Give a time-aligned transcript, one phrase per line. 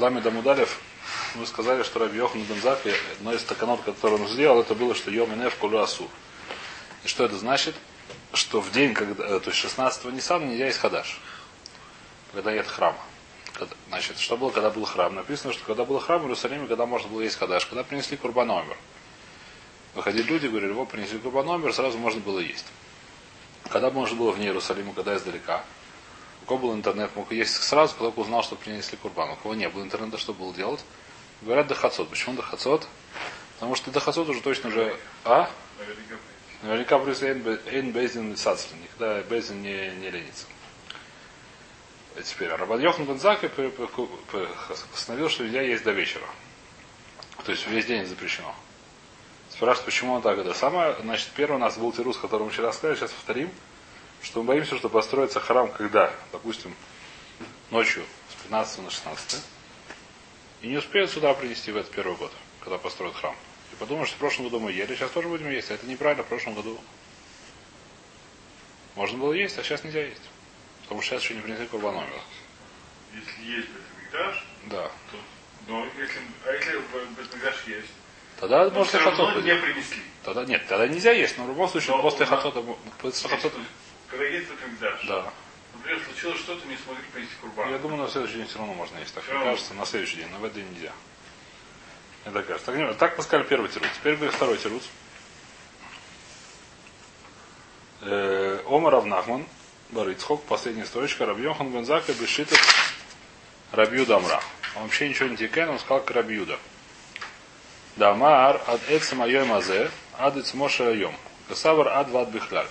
[0.00, 0.80] Лами Дамудалев
[1.34, 2.80] мы сказали, что Раби Йохан Бензак,
[3.18, 6.08] одно из таканот, который он сделал, это было, что Йом Инеф Кулю Асу.
[7.04, 7.74] И что это значит?
[8.32, 11.20] Что в день, когда, э, то есть 16-го Ниссана нельзя есть хадаш.
[12.32, 12.98] Когда нет храма.
[13.88, 15.14] Значит, что было, когда был храм?
[15.14, 18.76] Написано, что когда был храм в Иерусалиме, когда можно было есть хадаш, когда принесли курбаномер.
[19.94, 22.66] Выходили люди, говорили, вот принесли курбаномер, сразу можно было есть.
[23.68, 25.62] Когда можно было вне Иерусалима, когда издалека,
[26.42, 29.30] у кого был интернет, мог есть сразу, когда узнал, что принесли курбан.
[29.30, 30.84] У кого не было интернета, что было делать?
[31.42, 32.08] Говорят Дахацот.
[32.08, 32.86] Почему Дахацот?
[33.54, 34.96] Потому что Дахацот уже точно уже...
[35.24, 35.50] А?
[36.62, 38.80] Наверняка плюс Эйн Безин Сацлин.
[38.82, 40.46] Никогда Безин не, не ленится.
[42.16, 43.40] И теперь Рабан Йохан Бензак
[44.90, 46.26] постановил, что нельзя есть до вечера.
[47.44, 48.54] То есть весь день запрещено.
[49.50, 50.96] Спрашивают, почему он так это самое.
[51.00, 53.50] Значит, первый у нас был тирус, который мы вчера сказали, сейчас повторим,
[54.22, 56.74] что мы боимся, что построится храм, когда, допустим,
[57.70, 59.42] ночью с 15 на 16
[60.62, 63.34] и не успеют сюда принести в этот первый год, когда построят храм.
[63.72, 65.70] И подумают, что в прошлом году мы ели, сейчас тоже будем есть.
[65.70, 66.78] А это неправильно, в прошлом году
[68.96, 70.20] можно было есть, а сейчас нельзя есть.
[70.82, 72.10] Потому что сейчас еще не принесли курбаномер.
[73.14, 74.84] Если есть Бетмигдаш, Да.
[74.84, 75.16] то,
[75.68, 76.78] но если, а если
[77.16, 77.90] Бетмигдаш есть,
[78.40, 80.02] Тогда и равно хатот не принесли.
[80.24, 82.62] Тогда нет, тогда нельзя есть, но в любом случае Но после хатота,
[82.98, 83.58] после хатота,
[84.10, 85.32] Когда есть Бетмигдаш, да.
[85.74, 87.70] например, случилось что-то, не смогли принести курбан.
[87.70, 89.14] Я думаю, на следующий день все равно можно есть.
[89.14, 90.92] Так мне кажется, на следующий день, но в день нельзя.
[92.24, 92.66] Это кажется.
[92.66, 93.88] Так, не- так мы сказали первый тирус.
[93.94, 94.82] Теперь говорит второй тирус.
[98.02, 99.46] Э, Омар Авнахман,
[99.90, 102.58] Барыцхок, последняя строчка, Рабьохан Бензака, Бешитов,
[103.72, 104.40] Рабьюда Амра.
[104.76, 106.58] Он вообще ничего не текает, он сказал как Рабьюда.
[107.96, 111.14] Дамар ад эцем айой мазе, ад эцмоша айом.
[111.48, 112.66] Касавар ад вад бихляль.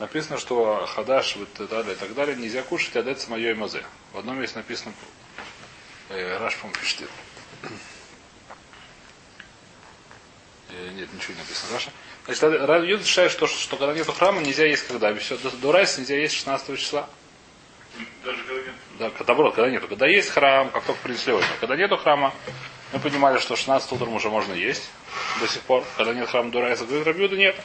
[0.00, 3.54] Написано, что хадаш вот, и так далее, и так далее нельзя кушать ад эцем айой
[3.54, 3.84] мазе.
[4.14, 4.94] В одном месте написано,
[6.08, 7.06] э, Раш, по пишет.
[10.70, 11.74] Э, нет, ничего не написано.
[11.74, 11.90] Раша.
[12.24, 15.14] Значит, Рабьюда считает, что, что когда нет храма, нельзя есть когда.
[15.16, 17.06] Все, до, до Райса нельзя есть 16 числа.
[18.24, 18.74] Даже когда нет.
[18.98, 19.86] Да, наоборот, когда нету.
[19.86, 21.42] Когда есть храм, как только принесли его.
[21.60, 22.32] Когда нету храма,
[22.94, 24.88] мы понимали, что 16 утром уже можно есть
[25.40, 25.84] до сих пор.
[25.98, 27.60] Когда нет храма до Райса, говорит, нет.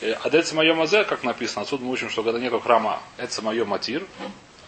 [0.00, 3.64] А это мое мазе, как написано, отсюда мы учим, что когда нету храма, это мое
[3.64, 4.06] матир,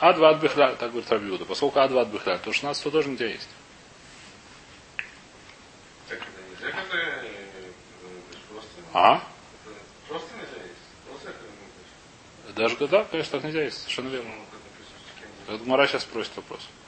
[0.00, 1.44] а два от бихля, так говорит Рабьюда.
[1.44, 3.48] Поскольку а два от бихля, то 16 тоже нельзя есть.
[6.08, 7.46] Так это нельзя, когда э,
[8.50, 9.16] просто, А?
[9.16, 9.22] это
[10.08, 11.34] просто нельзя есть.
[12.48, 14.30] Ну, Даже да, конечно, так нельзя есть, совершенно верно.
[14.30, 14.44] ну,
[15.46, 16.60] кем Вот Мара сейчас спросит вопрос.
[16.60, 16.79] А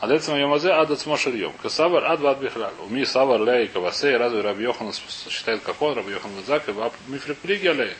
[0.00, 1.52] дается моем мазе, а дается мошерьем.
[1.62, 2.74] Касавар, ад вад бихляль.
[2.80, 4.92] Уми савар ляй кавасей, разве Раби Йохан
[5.30, 6.72] считает, как он, Раби Йохан Бензак, и
[7.10, 7.94] мифрик плиги алей.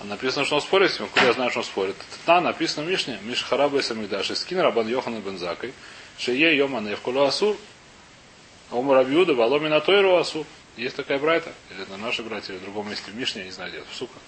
[0.00, 1.08] А написано, что он спорит с ним.
[1.08, 1.96] Куда я знаю, что он спорит?
[2.26, 3.18] Да, написано в Мишне.
[3.22, 3.80] Миш хараба и.
[3.80, 5.72] И скин Рабан Йохана Бензакой.
[6.18, 7.56] Шее йома невкулу асур.
[8.70, 10.46] А уму Рабиуда валоми на тойру асур.
[10.76, 11.52] Есть такая брайта?
[11.70, 14.18] Или это наши братья, или в другом месте в Мишне, я не знаю, где Сука.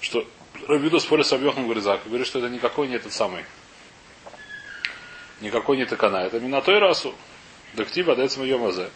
[0.00, 0.26] Что
[0.66, 2.06] Рабиуда спорит с Рабьоханом Грызакой.
[2.06, 3.44] Говорит, что это никакой не этот самый
[5.40, 6.18] никакой не такана.
[6.18, 7.14] Это минатой расу.
[7.74, 8.90] Дактива мазе.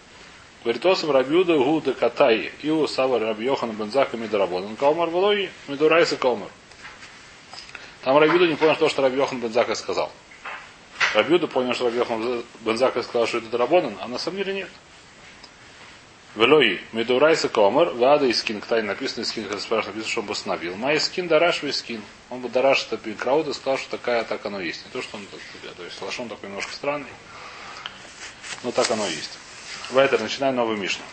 [0.64, 2.52] Говорит, осам рабиуда гу де катай.
[2.62, 4.76] Илу сава раб Йохан бензака мидарабон.
[4.76, 6.48] Калмар валой мидурайса калмар.
[8.02, 10.10] Там Рабиуда не понял то, что Раби Йохан Бензака сказал.
[11.14, 14.70] Рабиуда понял, что Раби Йохан Бензака сказал, что это Дарабонан, а на самом деле нет.
[16.34, 20.32] Велой, Медурайса Комар, Вада и Скин, Ктай написано, Скин, когда спрашивают, написано, что он бы
[20.32, 20.76] остановил.
[20.76, 22.02] Май Скин, Дараш, Скин.
[22.30, 24.84] Он бы Дараш это Крауд и сказал, что такая, так оно есть.
[24.84, 25.40] Не то, что он, так,
[25.74, 27.08] то есть, Лашон такой немножко странный,
[28.62, 29.38] но так оно есть.
[29.90, 31.04] Вайтер, начинаем новый Мишну.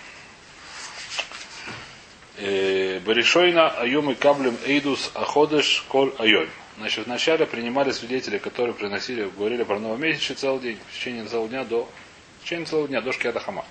[2.38, 6.50] Баришойна Аюм и Каблем Эйдус Аходыш Коль Айой.
[6.78, 11.64] Значит, вначале принимали свидетели, которые приносили, говорили про новомесячный целый день, в течение целого дня
[11.64, 11.90] до,
[12.42, 13.64] в течение целого дня до Шкиата Хама.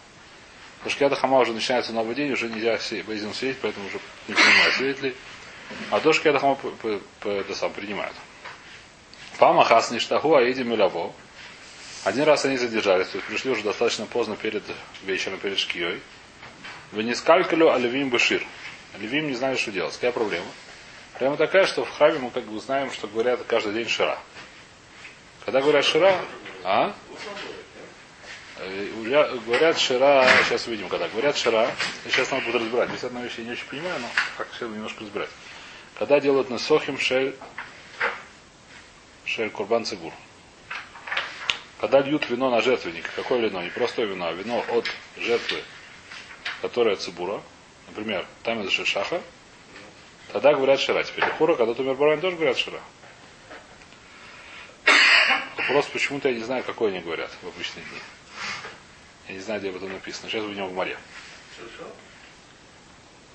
[0.85, 4.75] До Шкиата Хама уже начинается новый день, уже нельзя Бейзин сидеть, поэтому уже не принимают
[4.75, 5.17] свидетелей.
[5.91, 8.15] А до Шкиата Хама п- п- п- это сам принимают.
[9.39, 11.13] Пама Хас Ништаху Аиди Милаво.
[12.05, 14.63] Один раз они задержались, то есть пришли уже достаточно поздно перед
[15.05, 16.01] вечером, перед Шкией.
[16.93, 18.45] Вы не скалькалю, а Левим Башир.
[19.01, 19.95] Левим не знали, что делать.
[19.95, 20.47] Какая проблема?
[21.15, 24.19] Проблема такая, что в храме мы как бы знаем, что говорят каждый день Шира.
[25.47, 26.15] Когда говорят Шира,
[26.63, 26.95] а?
[28.59, 31.71] Э, Говорят Шира, сейчас увидим, когда говорят Шира,
[32.05, 32.89] сейчас надо будет разбирать.
[32.91, 35.31] Здесь одна вещь я не очень понимаю, но как все немножко разбирать.
[35.99, 37.35] Когда делают на Сохим Шель,
[39.25, 40.13] Шель Курбан Цигур.
[41.81, 43.63] Когда льют вино на жертвенник, какое вино?
[43.63, 45.63] Не простое вино, а вино от жертвы,
[46.63, 47.43] которая цибура,
[47.89, 49.21] например, там это шаха,
[50.33, 51.03] тогда говорят шира.
[51.03, 52.81] Теперь хура, когда тумер барань, тоже говорят шира.
[55.57, 57.99] Вопрос, почему-то я не знаю, какой они говорят в обычные дни.
[59.29, 60.29] Я не знаю, где об этом написано.
[60.29, 60.99] Сейчас будем в море.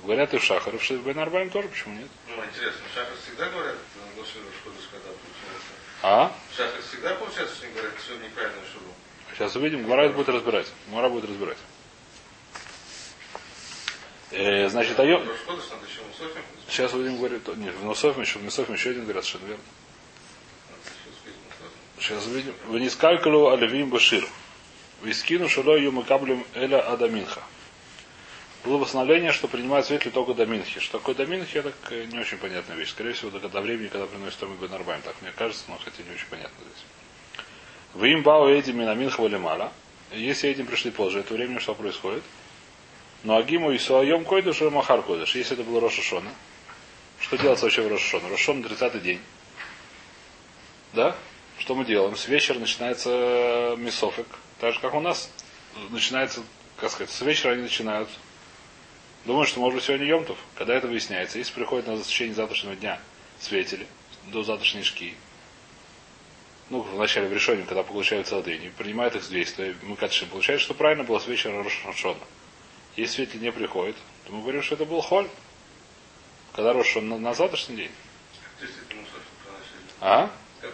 [0.03, 2.07] Говорят и в Шахар, и в Арбаем тоже, почему нет?
[2.27, 5.71] Ну, интересно, в шахар всегда говорят, когда получается.
[6.01, 6.31] А?
[6.51, 8.93] В шахар всегда получается, что они говорят, все неправильно шуру.
[9.33, 10.67] Сейчас увидим, Гмара будет разбирать.
[10.87, 11.57] Гмара будет разбирать.
[14.31, 16.43] Э, значит, надо еще Мусофим.
[16.69, 19.63] Сейчас увидим, говорит, нет, в Нософе еще, в Нософе еще один говорят, совершенно верно.
[21.99, 22.53] Сейчас увидим.
[22.67, 24.25] В Нискалькалу Алевим Башир.
[25.01, 27.41] В Искину Шало Юмакаблем Эля Адаминха.
[28.65, 30.45] Было восстановление, что принимают свидетели только до.
[30.79, 32.89] Что такое до Минхи, э, не очень понятная вещь.
[32.89, 35.01] Скорее всего, до, до времени, когда приносит Том Бен Арбаем.
[35.01, 37.45] Так мне кажется, но хотя не очень понятно здесь.
[37.93, 39.71] В им бау эдим на Минха Валимала.
[40.11, 42.23] Если этим пришли позже, это времени, что происходит.
[43.23, 45.33] Но Агиму и Суайом Койдыш и Махар Койдыш.
[45.33, 46.31] Если это было Рошашона.
[47.21, 48.27] Что делать вообще в Рошашона?
[48.27, 49.21] Рошашон 30 день.
[50.91, 51.15] Да?
[51.57, 52.17] Что мы делаем?
[52.17, 54.27] С вечера начинается мясофик.
[54.59, 55.29] Так же, как у нас
[55.89, 56.43] начинается,
[56.77, 58.09] как сказать, с вечера они начинают.
[59.25, 60.37] Думаю, что может быть сегодня Йомтов.
[60.55, 62.99] Когда это выясняется, если приходит на течение завтрашнего дня
[63.39, 63.87] светили
[64.27, 65.15] до завтрашней шки,
[66.69, 69.95] ну, в начале в решении, когда получают целый день, и принимают их здесь, то мы
[69.95, 70.29] катшим.
[70.29, 72.19] Получается, что правильно было с вечера Рошашона.
[72.95, 73.95] Если светили не приходит,
[74.25, 75.27] то мы говорим, что это был холь.
[76.53, 77.91] Когда Рошашон на, на завтрашний день.
[80.01, 80.29] А?
[80.61, 80.73] Как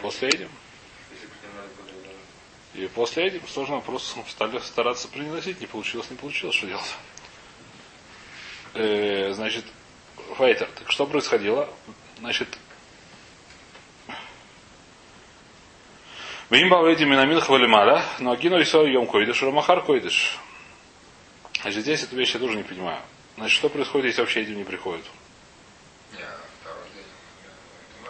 [0.00, 0.50] после этим.
[2.74, 5.60] И после этим сложно вопрос стали стараться приносить.
[5.60, 6.56] Не получилось, не получилось.
[6.56, 6.94] Что делать?
[8.74, 9.64] Э, значит,
[10.36, 11.68] Файтер, так что происходило?
[12.18, 12.48] Значит,
[16.50, 20.38] Вимба этим минамин хвалимара, но агину и сой йом койдыш, рамахар койдыш.
[21.62, 23.00] Значит, здесь эту вещь я тоже не понимаю.
[23.36, 25.04] Значит, что происходит, если вообще этим не приходит?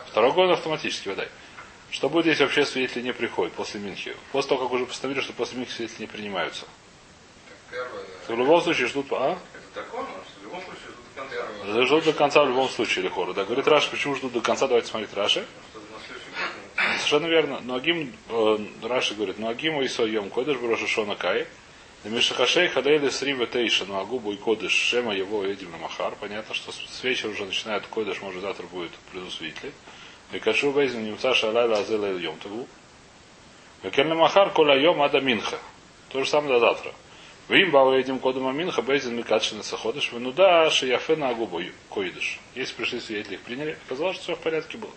[0.09, 1.29] Второй год автоматически, выдай.
[1.95, 4.17] Что будет, если вообще свидетели не приходят после Минхи?
[4.33, 6.67] После того, как уже постановили, что после Минхи свидетели не принимаются.
[8.27, 9.07] То в любом случае ждут...
[9.13, 9.39] А?
[9.55, 10.09] Это такое, но
[10.41, 11.85] в любом случае ждут до конца.
[11.85, 13.33] Ждут до конца в любом случае Лихора.
[13.33, 14.67] Да, говорит Раша, почему ждут до конца?
[14.67, 15.47] Давайте смотреть Раши.
[16.97, 17.61] Совершенно верно.
[17.63, 21.47] Но Агим, э, Раши говорит, но Агиму и Сойем Кодыш Броша Шона Кай.
[22.03, 26.17] Мишахашей Хадейли Срива Тейша, ну Агубу и Кодыш Шема его Эдим Махар.
[26.17, 29.31] Понятно, что с вечера уже начинает Кодыш, может завтра будет приду
[30.31, 30.37] свидетели.
[30.37, 32.67] И Кашу Бейзин Немца Шалайла Азела Йом Таву.
[33.83, 35.59] Векельна Махар Коля Йом Ада Минха.
[36.11, 36.93] То же самое до завтра.
[37.49, 40.11] Вим бау этим кодом Аминха Бейзин Микадшина Саходыш.
[40.13, 41.61] Ну да, Шияфена Агубу
[41.91, 42.39] Койдыш.
[42.55, 44.93] Если пришли свидетели, их приняли, оказалось, что все в порядке было.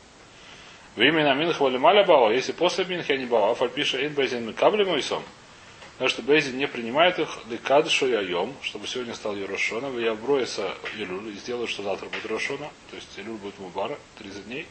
[0.95, 5.23] В имя Минха Валималя Бао, если после Минха они Бао, Афальпиша Ин Бейзин Микабли Мойсом.
[5.97, 11.29] Потому что Бейзин не принимает их Ликадшу Яйом, чтобы сегодня стал Ерошона, я вброиса Илюль,
[11.29, 14.67] и сделаю, что завтра будет Рошона, то есть Илюль будет Мубара, 30 дней.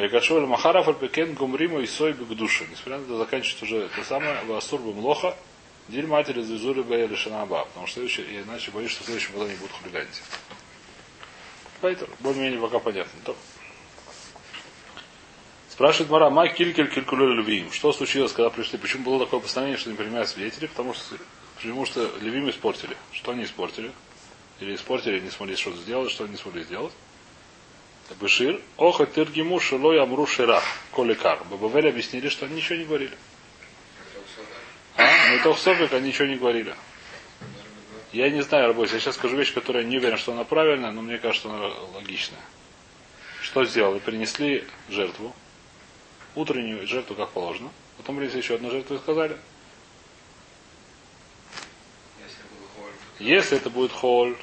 [0.00, 2.64] Вайкашу Эль Махара Фальпекен Гумрима и Сой Бигдуша.
[2.70, 5.36] Несмотря на это, заканчивается уже это самое, Васур Млоха,
[5.88, 9.44] Диль матери Зизуры Бэй Лешанаба, потому что следующий, я иначе боюсь, что в следующем году
[9.44, 10.22] они будут хулиганить.
[11.82, 13.12] Поэтому, более-менее пока понятно.
[13.26, 13.36] То.
[15.68, 17.70] Спрашивает Мара, Май Килькель Килькулю Левиим.
[17.70, 18.78] Что случилось, когда пришли?
[18.78, 20.68] Почему было такое постановление, что не принимают свидетелей?
[20.68, 21.16] Потому что,
[21.56, 22.96] потому что Левим испортили.
[23.12, 23.92] Что они испортили?
[24.60, 26.94] Или испортили, не смогли что-то сделать, что они не смогли сделать?
[28.20, 31.42] Бешир, оха тыргиму шилой амру ширах, коликар.
[31.44, 33.16] Бабавель объяснили, что они ничего не говорили.
[34.96, 35.08] А?
[35.30, 36.74] Ну то в Софик они ничего не говорили.
[38.12, 38.94] Я не знаю, работе.
[38.94, 41.68] Я сейчас скажу вещь, которая не уверен, что она правильная, но мне кажется, что она
[41.94, 42.40] логичная.
[43.40, 44.00] Что сделали?
[44.00, 45.34] Принесли жертву.
[46.34, 47.70] Утреннюю жертву, как положено.
[47.96, 49.36] Потом принесли еще одну жертву и сказали.
[53.20, 54.36] Если это будет холь,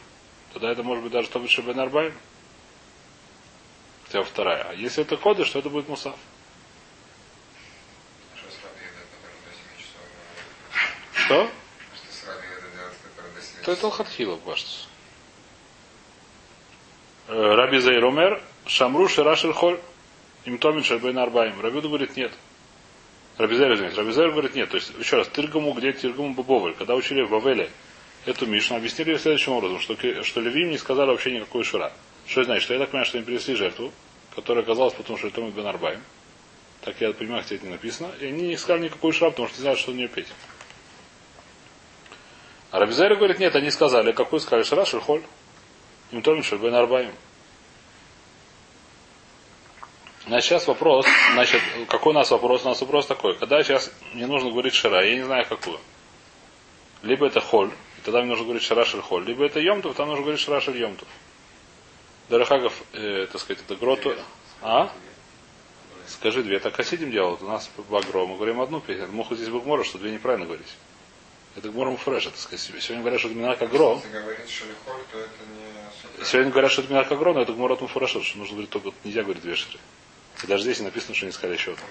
[0.53, 2.13] тогда это может быть даже то будет Бен
[4.13, 4.67] Бы вторая.
[4.69, 6.15] А если это кодыш, то это будет мусав.
[8.35, 10.01] Что с Раби Еда, который до 7 часов?
[11.13, 11.51] Что?
[11.95, 13.85] Что с Раби Еда делать, который до 7 То это?
[13.85, 14.87] Алхатхила, кажется.
[17.27, 19.79] Э, Раби Зайромер, Шамру Ширашер Холь,
[20.45, 21.59] им Томин Шербейн Арбаим.
[21.59, 22.31] Рабиуду говорит нет.
[23.37, 23.97] Рабизер, извините.
[23.97, 24.69] Рабизер говорит нет.
[24.69, 26.73] То есть, еще раз, Тыргаму, где Тыргаму Бабовель.
[26.75, 27.69] Когда учили в Бавеле
[28.25, 31.91] эту Мишну, объяснили следующим образом, что, что Левим не сказали вообще никакой шира.
[32.27, 32.63] Что это значит?
[32.63, 33.91] Что я так понимаю, что они принесли жертву,
[34.35, 36.01] которая оказалась потому, что это Бен Арбаим.
[36.81, 38.11] Так я понимаю, где это не написано.
[38.19, 40.27] И они не сказали никакой шира, потому что не знают, что у нее петь.
[42.71, 45.23] А Рабизер говорит, нет, они сказали, какой сказали шира, шерхоль.
[46.11, 47.11] Им Томин Шербен Арбаим.
[50.27, 52.65] Значит, сейчас вопрос, значит, какой у нас вопрос?
[52.65, 53.35] У нас вопрос такой.
[53.37, 55.79] Когда сейчас мне нужно говорить шара, я не знаю какую.
[57.01, 60.09] Либо это холь, и тогда мне нужно говорить шара шель холь, либо это йомтов, там
[60.09, 61.07] нужно говорить шара шель йомтов.
[62.29, 64.15] Дарахагов, э, так сказать, это гроту.
[64.61, 64.91] А?
[66.07, 66.59] Скажи две.
[66.59, 67.41] Так хасидим делают.
[67.41, 68.25] У нас багро.
[68.25, 69.07] Мы говорим одну песню.
[69.07, 70.73] Муху здесь Богмора, что две неправильно говорить.
[71.57, 72.79] Это Гмора Муфреш, это сказать себе.
[72.79, 73.43] Сегодня говорят, что это не
[75.87, 76.25] особо...
[76.25, 79.23] Сегодня говорят, что это Минак Агро, но это Гмора Муфреш, что нужно говорить только, нельзя
[79.23, 79.79] говорить две шире.
[80.43, 81.83] И даже здесь написано, что не сказали еще одну.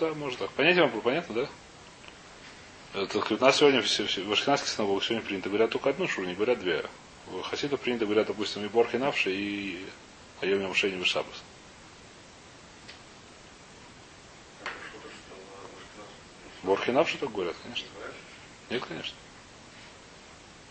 [0.00, 0.50] Да, может так.
[0.50, 1.48] Понятие вам было понятно, да?
[2.96, 6.60] Это, у нас сегодня в ашкенадских синагогах сегодня принято говорят только одну шуру, не говорят
[6.60, 6.82] две.
[7.26, 9.86] В хасидах принято говорят, допустим, и Борхи Навши, и
[10.40, 11.42] Айом Ямшени Вишабас.
[16.62, 17.86] Борхи Навши так говорят, конечно.
[18.70, 19.16] Нет, конечно.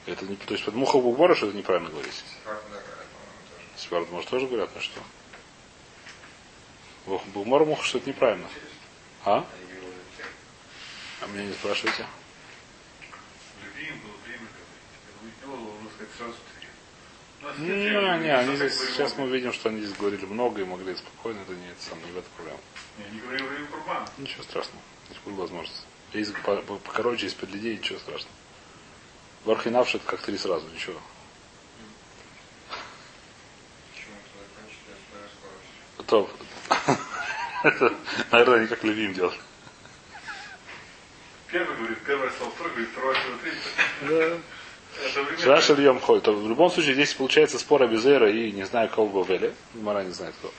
[0.08, 2.24] Это не, то есть под мухов Бубора, что это неправильно говорить.
[3.78, 5.00] Сепард, может, тоже говорят, ну что?
[7.36, 8.48] Бумар муха, что это неправильно.
[9.26, 9.46] А?
[11.26, 12.06] А меня не спрашивайте.
[17.60, 17.90] Не,
[18.24, 21.54] не, они здесь, сейчас мы видим, что они здесь говорили много и могли спокойно, это
[21.54, 22.60] не, это сам, не в этом проблема.
[22.98, 23.22] Не, не.
[24.18, 25.86] Ничего страшного, здесь будет возможность.
[26.44, 28.34] По- покороче из-под людей, ничего страшного.
[29.46, 31.00] Вархинавши это как три сразу, ничего.
[36.08, 36.30] То,
[37.64, 37.94] это,
[38.32, 39.40] наверное, они как любим делают.
[41.56, 43.60] Первый говорит, первое слово, второй говорит, второе слово, третье.
[44.02, 44.38] Да.
[45.08, 45.42] Это время.
[45.42, 46.24] Шаш Ильем ходит.
[46.26, 49.54] То в любом случае здесь получается спор Абизера и не знаю кого Бавеля.
[49.74, 50.52] Мара не знает кто.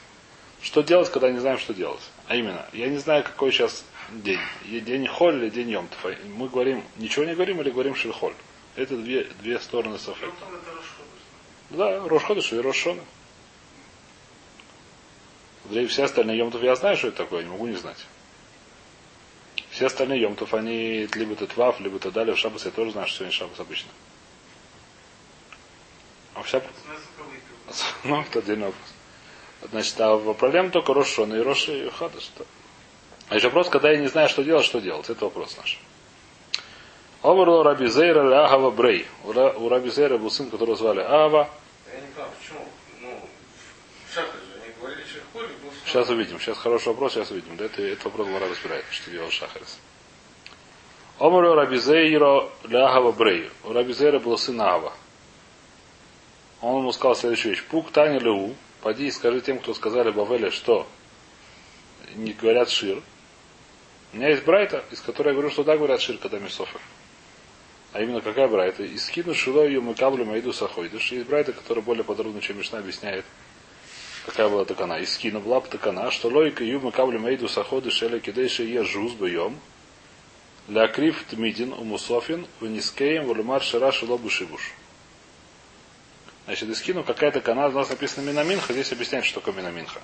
[0.62, 2.00] Что делать, когда не знаем, что делать?
[2.28, 4.40] А именно, я не знаю, какой сейчас день.
[4.64, 6.02] День Холь или день Йомтов.
[6.34, 8.32] Мы говорим, ничего не говорим или говорим Шельхоль.
[8.74, 10.32] Это две, две стороны Софета.
[11.68, 13.02] Да, Рошходыш и Рошона.
[15.90, 17.98] Все остальные Йомтов я знаю, что это такое, не могу не знать.
[19.76, 23.06] Все остальные Йомтов, они либо это Твав, либо это Дали, в Шабас я тоже знаю,
[23.08, 23.90] что сегодня Шабас обычно.
[26.32, 26.62] А вся...
[28.04, 28.94] Ну, это отдельный вопрос.
[29.70, 32.30] Значит, а проблема только Рошона и Роши и Хадаш.
[33.28, 35.10] А еще вопрос, когда я не знаю, что делать, что делать.
[35.10, 35.78] Это вопрос наш.
[37.20, 39.06] Омрло Раби Зейра Ляхава Брей.
[39.24, 41.50] У Ра- У Раби Зейра был сын, которого звали Ава.
[41.92, 42.64] Я не понимаю, почему,
[43.02, 43.28] ну,
[44.08, 46.40] в Шахаре же они говорили Шерхоль, был Сейчас увидим.
[46.40, 47.56] Сейчас хороший вопрос, сейчас увидим.
[47.56, 49.78] Да, это, это вопрос Мара разбирает, что делал Шахарис.
[51.18, 53.50] Омрло Раби Зейра Ляхава Брей.
[53.64, 54.92] У Раби Зейра был сын Ава.
[56.60, 57.64] Он ему сказал следующую вещь.
[57.64, 58.54] Пук Тани Леу.
[58.82, 60.86] Поди и скажи тем, кто сказали Бавеле, что
[62.14, 63.02] не говорят Шир.
[64.12, 66.80] У меня есть Брайта, из которой я говорю, что да, говорят Шир, когда Мисофер.
[67.92, 68.82] А именно какая Брайта?
[68.82, 71.12] И скину Шило ее мы каблю Майду Сахойдыш.
[71.12, 73.24] Есть Брайта, которая более подробно, чем Мишна объясняет,
[74.26, 74.98] какая была такана.
[74.98, 79.12] И скину была бы такана, что логика Юма каблю Майду Сахойдыш или кидейши е жуз
[79.12, 79.58] бьем.
[80.68, 84.74] Лякрив Тмидин Умусофин Ванискеем Валимар Шира Шилобу Шибуш.
[86.44, 90.00] Значит, Искину какая-то канал, у нас написано Минаминха, здесь объясняет, что такое Минаминха.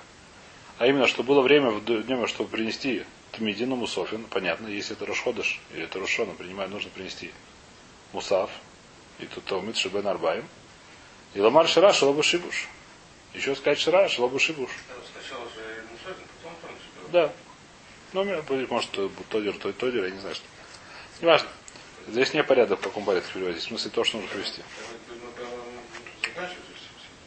[0.77, 5.61] А именно, что было время в днем, чтобы принести Тмидину Мусофин, понятно, если это Рошходыш,
[5.73, 7.31] или это Рошона, принимает, нужно принести
[8.11, 8.49] Мусав,
[9.19, 10.45] и тут Талмит Шибен Арбаем.
[11.33, 12.67] И Ламар Шира Шалабу Шибуш.
[13.33, 14.69] Еще сказать Шира Шалабу Шибуш.
[17.11, 17.31] Да.
[18.13, 18.23] Ну,
[18.69, 18.91] может,
[19.29, 20.45] Тодер, то Тодер, я не знаю, что.
[21.21, 21.49] Неважно.
[22.07, 23.61] Здесь не порядок, в каком порядке переводить.
[23.61, 24.61] В смысле, то, что нужно привести.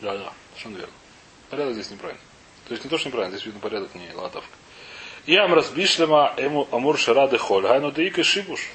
[0.00, 0.94] Да, да, совершенно верно.
[1.50, 2.22] Порядок здесь неправильно.
[2.68, 4.50] То есть не то, что неправильно, здесь видно порядок не латовка.
[5.24, 7.62] И амрас бишлема эму амур шарады холь.
[7.62, 8.68] Гайну деика шибуш.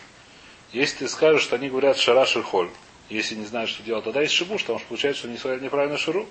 [0.74, 2.70] Если ты скажешь, что они говорят шара холь,
[3.10, 6.28] если не знаешь, что делать, тогда есть шибуш, потому что получается, что они неправильно ширу.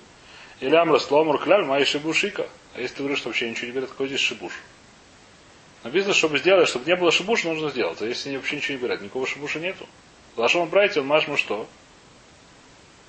[0.60, 2.48] Или амрас ломур кляль, май шибушика.
[2.74, 4.52] А если ты говоришь, что вообще ничего не говорят, какой здесь шибуш?
[5.82, 8.00] Написано, чтобы сделать, чтобы не было шибуша, нужно сделать.
[8.02, 9.88] А если вообще ничего не говорят, никакого шибуша нету.
[10.36, 11.66] Лашон брайте, он машма что?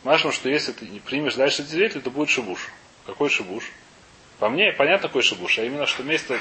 [0.04, 2.70] Машма, что если ты не примешь дальше свидетель, то будет шибуш.
[3.06, 3.66] Какой шибуш?
[4.40, 6.40] По мне, понятно, какой шибуш, а именно, что вместо,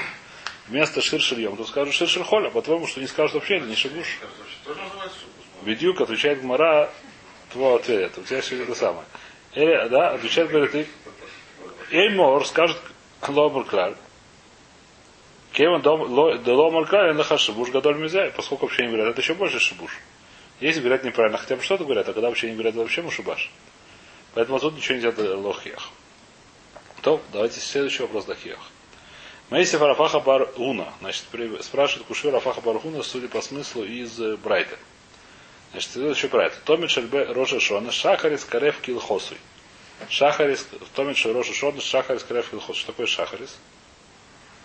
[0.67, 4.19] вместо ширшильем, то скажут ширшильхоль, а по-твоему, что не скажут вообще, это не шибуш.
[5.63, 6.89] Бедюк отвечает Гмара,
[7.51, 9.05] твой ответ, у тебя все это самое.
[9.53, 10.87] Или, да, отвечает, говорит, ты,
[11.91, 12.77] Эймор скажет
[13.27, 13.95] Ломар Клаль.
[15.51, 19.91] Кевин Ломар Клаль, это шибуш гадоль мизай, поскольку вообще не говорят, это еще больше шибуш.
[20.61, 23.51] Если говорят неправильно, хотя бы что-то говорят, а когда вообще не говорят, это вообще мушибаш.
[24.35, 25.89] Поэтому тут ничего нельзя лохиях.
[27.01, 28.59] То, давайте следующий вопрос дахиях.
[29.49, 30.93] Мейси Рафаха Бар Уна.
[31.01, 31.25] Значит,
[31.61, 34.77] спрашивает Куши Рафаха Бар Уна, судя по смыслу, из э, Брайта.
[35.71, 36.57] Значит, следующий Брайта.
[36.65, 39.37] Томит Шельбе Роша Шона, Шахарис Карев Килхосуй.
[40.09, 42.75] Шахарис, Томит Шель Роша Шона, Шахарис Карев Килхосуй.
[42.75, 43.57] Что такое Шахарис?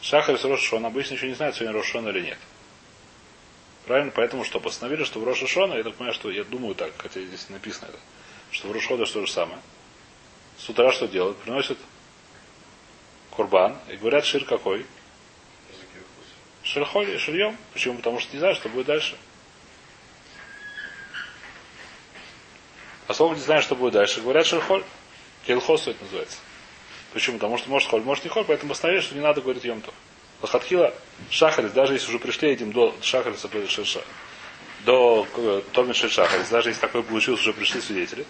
[0.01, 0.89] Шахарис Роша Шона.
[0.89, 2.39] Обычно еще не знают, сегодня Роша Шона или нет.
[3.87, 4.11] Правильно?
[4.15, 4.59] Поэтому что?
[4.59, 7.87] Постановили, что в Роша Шона, я так понимаю, что я думаю так, хотя здесь написано
[7.89, 7.99] это,
[8.51, 9.61] что в Рошхода что же самое.
[10.59, 11.39] с утра что делают?
[11.39, 11.79] Приносят
[13.31, 14.87] курбан и говорят шир какой?
[16.65, 17.57] Шерхоль, ширьем.
[17.73, 17.99] Почему?
[17.99, 19.17] Потому что не знаю, что будет дальше.
[23.07, 24.83] Поскольку не знаю, что будет дальше, говорят шерхоль.
[25.47, 26.39] Келхосу это называется.
[27.13, 27.39] Почему?
[27.39, 29.95] Потому что может холь, может не холь, поэтому постановили, что не надо говорить емтов.
[30.43, 30.93] Лохатхила
[31.31, 33.49] шахарис, даже если уже пришли этим до шахариса,
[34.85, 38.27] до э, Томит Шахарис, даже если такое получилось, уже пришли свидетели.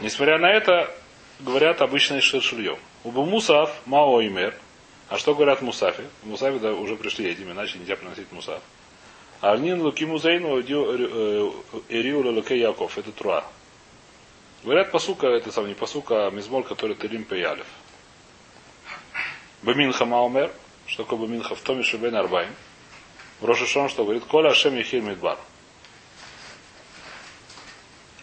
[0.00, 0.94] Несмотря на это,
[1.40, 2.78] говорят обычный шершульем.
[3.04, 4.54] Убу Мусав, Мао Имер.
[5.08, 5.60] А что говорят?
[5.60, 6.04] В Мусафе
[6.60, 8.62] да, уже пришли этим, иначе нельзя приносить Мусаф.
[9.40, 12.98] Арнин Луки Музейну Эриу Луке Яков.
[12.98, 13.44] Это Труа.
[14.62, 17.66] Говорят посука, это сам не посука, а мизмор, который Телим Пеялев.
[19.62, 20.52] Баминха Маумер.
[20.86, 21.54] Что такое Баминха?
[21.54, 22.54] В Томе Шебен Арбаим.
[23.40, 25.38] В Рошишон, что говорит, Коля Ашем Ехир Мидбар.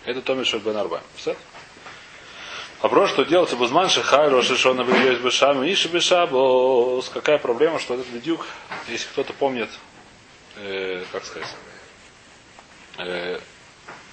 [0.06, 1.04] Это Томи Шебен Арбаим.
[1.16, 1.36] Все?
[2.82, 7.10] Вопрос, что делать Бузман Шихай, Рошишона Бельёсь Бешам, Иши Бешабос.
[7.10, 8.46] Какая проблема, что этот бедюк,
[8.88, 9.70] если кто-то помнит,
[10.58, 11.50] э, как сказать,
[13.00, 13.40] э,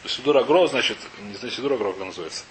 [0.07, 2.45] Сидура Гро, значит, не знаю, Сидура Гро, как называется.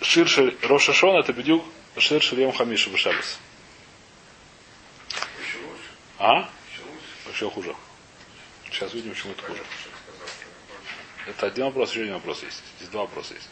[0.00, 1.64] Ширши Рошишон, это бедюк
[1.96, 3.14] Ширши Лем Хамиши лучше.
[6.18, 6.48] А?
[7.32, 7.74] Еще хуже.
[8.70, 9.62] Сейчас видим, почему это хуже.
[11.26, 12.62] Это один вопрос, еще один вопрос есть.
[12.78, 13.48] Здесь два вопроса есть.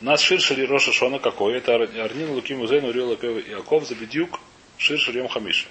[0.00, 1.56] У нас ширши Роша Шона какой?
[1.56, 4.40] Это Арнин Луки Музейн Урил Яков за Бедюк
[4.76, 5.66] Ширши Рем Хамиши.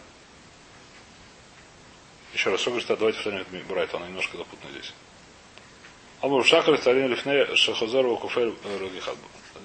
[2.33, 4.93] Еще раз, что говорит, давайте повторим Брайт, она немножко запутана здесь.
[6.21, 9.15] Амур Шахар Старин Лифне Шахозеру Куфер Рогихат.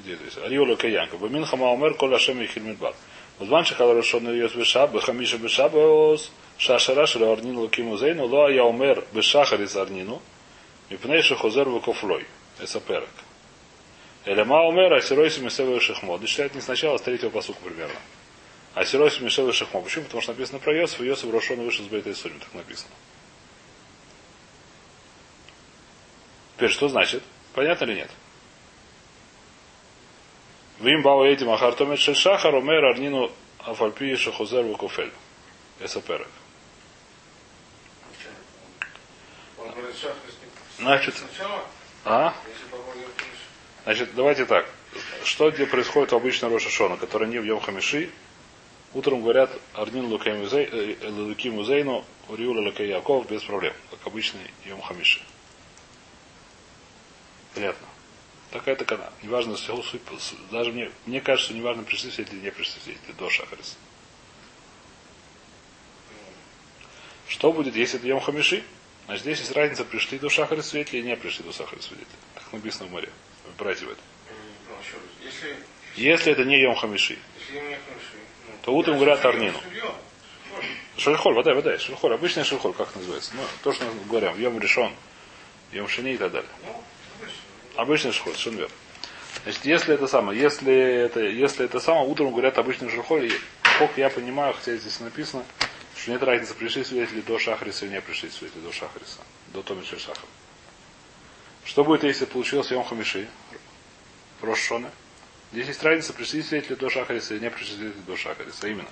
[0.05, 0.37] Где здесь?
[0.37, 1.17] Ариола Каянка.
[1.17, 2.95] Бамин Хамаумер Коля Шем и Хильмидбар.
[3.43, 9.75] Узман Шахал Рошон Йос Бешаб, Хамиша Бешабос, Шашара Шара Арнин Лукиму Зейну, Лоа Яумер Бешахарис
[9.75, 10.23] Арнину,
[10.89, 12.25] Мипней Шахозер Вукофлой.
[12.61, 13.09] Эсаперек.
[14.27, 16.19] Элема Умер, Асиройси Месевый Шахмо.
[16.19, 17.99] Да читает не сначала, а с третьего посука примерно.
[18.75, 19.81] Асиройси Месевый Шахмо.
[19.81, 20.05] Почему?
[20.05, 22.39] Потому что написано про Йосиф, и Йосиф Рошон вышел с Бейта и Сурим.
[22.39, 22.93] Так написано.
[26.55, 27.25] Теперь что значит?
[27.55, 28.11] Понятно или нет?
[30.83, 34.65] Вим бау этим ахартомет шельшахар умер арнину афальпи шахузер
[39.95, 40.37] шахрис
[40.79, 41.15] не Значит,
[42.05, 42.35] а?
[43.85, 44.67] Значит, давайте так.
[45.25, 47.61] Что где происходит у обычного Роша Шона, который не в Йом?
[48.93, 55.21] Утром говорят Арнин Луким Музейну, Уриула Лакей Яков без проблем, как обычный Йом Хамиши.
[57.55, 57.87] Понятно.
[58.53, 59.11] Такая то она.
[59.23, 60.03] Неважно, суть,
[60.51, 63.77] даже мне, мне кажется, неважно, пришли свидетели или не пришли свидетели до Шахариса.
[67.29, 68.63] Что будет, если это Йом Хамиши?
[69.07, 72.15] Значит, здесь есть разница, пришли до Шахариса свидетели или не пришли до Шахариса свидетели.
[72.35, 73.09] Так написано в море.
[73.57, 73.99] Братья в раз.
[75.97, 77.19] Если, это не Йом Хамиши,
[78.63, 79.59] То утром говорят Арнину.
[80.99, 83.33] Шельхоль, вода, вода, шельхоль, обычный шельхоль, как называется?
[83.35, 84.93] Ну, то, что мы говорим, Йом решен,
[85.73, 86.51] Йом шини и так далее.
[87.77, 88.75] Обычный шельхоль, совершенно верно.
[89.45, 93.33] Значит, если это самое, если это, если это самое, утром говорят обычный и,
[93.75, 95.45] сколько я понимаю, хотя здесь написано,
[95.97, 99.19] что нет разницы, пришли свидетели до Шахариса или не пришли свидетели до Шахариса,
[99.53, 100.25] до Томиши Шахар.
[101.65, 103.29] Что будет, если получилось Йом Хамиши,
[104.41, 104.91] Рошшоны?
[105.53, 108.69] Здесь есть разница, пришли свидетели до Шахариса или не пришли свидетели до Шахариса.
[108.69, 108.91] Именно.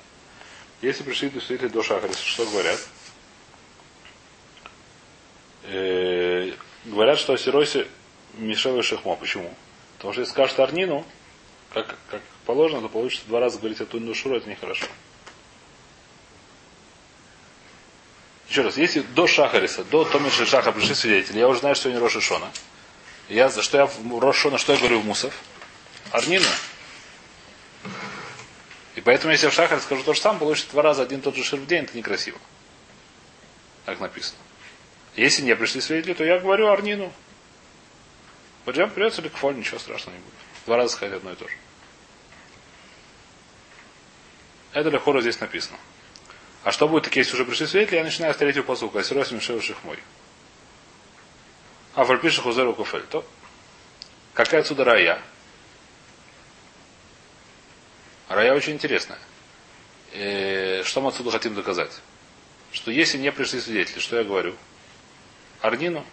[0.83, 2.79] Если пришли свидетели до Шахариса, что говорят?
[5.65, 6.53] Э,
[6.85, 7.87] говорят, что Сиросе
[8.35, 9.17] Мишел и Шехмо.
[9.17, 9.55] Почему?
[9.97, 11.05] Потому что если скажут Арнину,
[11.73, 14.87] как, как положено, то получится два раза говорить эту Нушуру, это нехорошо.
[18.49, 21.99] Еще раз, если до Шахариса, до Томиша Шаха пришли свидетели, я уже знаю, что они
[21.99, 22.51] Роша Шона.
[23.29, 25.33] Я, за что я в Рошона, что я говорю в Мусов?
[26.11, 26.49] Арнина.
[28.97, 31.37] И поэтому, если я в Шахаре скажу то же самое, получится два раза один тот
[31.37, 32.39] же шир в день, это некрасиво.
[33.85, 34.39] Так написано.
[35.15, 37.13] Если не пришли свидетели, то я говорю Арнину.
[38.65, 40.35] Пойдем, придется ли кфоль, ничего страшного не будет.
[40.67, 41.55] Два раза сказать одно и то же.
[44.73, 45.79] Это легко здесь написано.
[46.63, 49.01] А что будет, если уже пришли свидетели, я начинаю с третьего посылка.
[49.01, 49.99] Асирос Мишева Шихмой.
[51.95, 53.03] А фальпиша хузеру куфель.
[53.03, 53.25] То.
[54.35, 55.21] Какая отсюда рая?
[58.29, 59.19] Рая очень интересная.
[60.13, 62.01] И что мы отсюда хотим доказать?
[62.73, 64.55] Что если не пришли свидетели, что я говорю?
[65.61, 66.05] Арнину?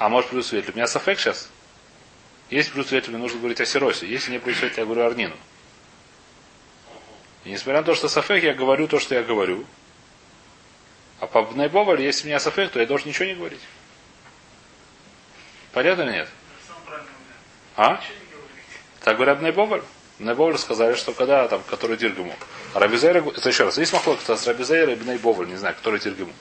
[0.00, 0.72] А может плюс свидетель?
[0.72, 1.50] У меня сафек сейчас.
[2.48, 4.08] Если плюс свидетель, мне нужно говорить о Сиросе.
[4.08, 5.36] Если не плюс свидетель, я говорю Арнину.
[7.44, 9.66] И несмотря на то, что сафек, я говорю то, что я говорю.
[11.20, 13.60] А по Бнайбоваль, если у меня сафек, то я должен ничего не говорить.
[15.72, 16.28] Понятно или нет?
[17.76, 18.00] А?
[19.02, 19.82] Так говорят Бнайбоваль.
[20.18, 22.34] Бнайбоваль сказали, что когда там, который Диргаму.
[22.72, 26.32] Рабизейра, это еще раз, есть махлок, с Рабизейра и Бнайбоваль, не знаю, который Диргаму.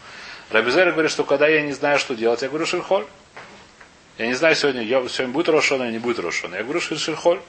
[0.50, 3.06] Рабизейра говорит, что когда я не знаю, что делать, я говорю Ширхоль.
[4.19, 6.55] Я не знаю, сегодня, я, сегодня будет Рошона или не будет Рошона.
[6.55, 7.39] Я говорю Ширхоль.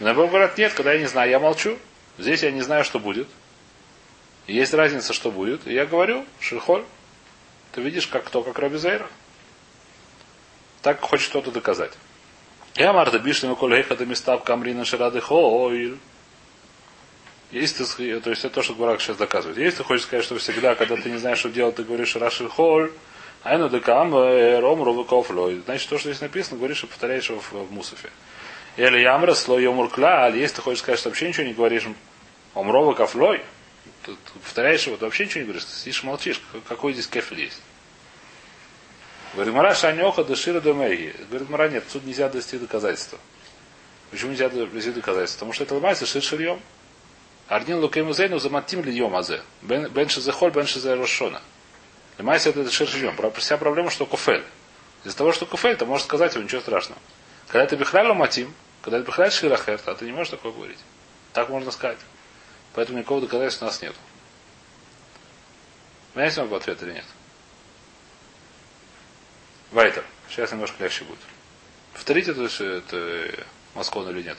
[0.00, 1.78] Бнайбоваль говорят, нет, когда я не знаю, я молчу.
[2.16, 3.28] Здесь я не знаю, что будет.
[4.46, 5.66] Есть разница, что будет.
[5.66, 6.84] И я говорю, Ширхоль,
[7.72, 9.06] ты видишь, как кто, как Раби Зейра.
[10.80, 11.92] Так хочет кто-то доказать.
[12.76, 15.98] Я Марта Бишлим и Кольхеха Мистав Камрина Ширады Хойль.
[17.50, 19.58] Если ты, то есть это то, что Гурак сейчас доказывает.
[19.58, 22.48] Если ты хочешь сказать, что всегда, когда ты не знаешь, что делать, ты говоришь Раши
[22.48, 22.90] Холь,
[23.46, 25.62] Айну Декам, Ром Руваков Лой.
[25.64, 28.10] Значит, то, что здесь написано, говоришь и повторяешь его в, в Мусафе.
[28.76, 31.84] Или Ямра, слой Йомуркла, а если ты хочешь сказать, что вообще ничего не говоришь,
[32.54, 33.42] Омрова Кафлой,
[34.04, 37.62] ты повторяешь его, ты вообще ничего не говоришь, ты сидишь молчишь, какой здесь кефель есть.
[39.34, 41.14] Говорит, Мара Шаньоха Дашира Домеги.
[41.28, 43.18] Говорит, Мара, нет, тут нельзя довести доказательства.
[44.10, 45.38] Почему нельзя довести доказательства?
[45.38, 46.60] Потому что это ломается шир ширьем.
[47.48, 49.42] Арнин Лукейму Зейну заматим ли йом азе.
[49.62, 50.94] Бен Шизехоль, Бен Шизе
[52.18, 52.18] Рошона.
[52.18, 53.32] Ломается это шир ширьем.
[53.34, 54.44] Вся проблема, что куфель.
[55.04, 57.00] Из-за того, что куфель, ты можешь сказать его, ничего страшного.
[57.48, 58.52] Когда ты бихраль матим,
[58.82, 60.78] когда ты бихраль ширахер, а ты не можешь такое говорить.
[61.32, 61.98] Так можно сказать.
[62.74, 63.94] Поэтому никакого доказательства у нас нет.
[66.14, 67.04] Понимаете мой ответ или нет?
[69.70, 70.04] Вайтер.
[70.30, 71.18] Сейчас немножко легче будет.
[71.92, 74.38] Повторите это, это Москон или нет?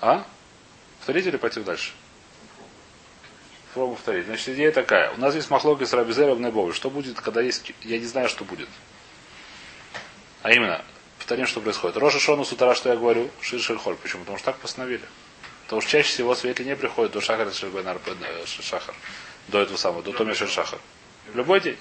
[0.00, 0.26] А?
[0.98, 1.92] Повторите или пойти дальше?
[3.76, 4.24] Попробуем повторить.
[4.24, 5.10] Значит, идея такая.
[5.10, 6.72] У нас есть махлоги с Рабизером Небовой.
[6.72, 7.72] Что будет, когда есть...
[7.82, 8.70] Я не знаю, что будет.
[10.40, 10.82] А именно,
[11.18, 11.98] повторим, что происходит.
[11.98, 13.96] Роша Шону с утра, что я говорю, Шир Ширхоль.
[13.96, 14.22] Почему?
[14.22, 15.02] Потому что так постановили.
[15.64, 18.00] Потому что чаще всего светли не приходит до Шахара Ширбенар
[18.46, 18.94] Шахар.
[19.48, 20.78] До этого самого, до Томи Шахар.
[21.30, 21.76] В любой день.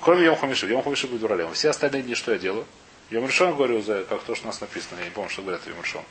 [0.00, 0.66] Кроме Йом Хамиши.
[0.66, 1.54] Йом Хамиши будет уралем.
[1.54, 2.66] Все остальные дни, что я делаю?
[3.10, 4.98] Йом говорю, за, как то, что у нас написано.
[4.98, 6.02] Я не помню, что говорят Йом Решон.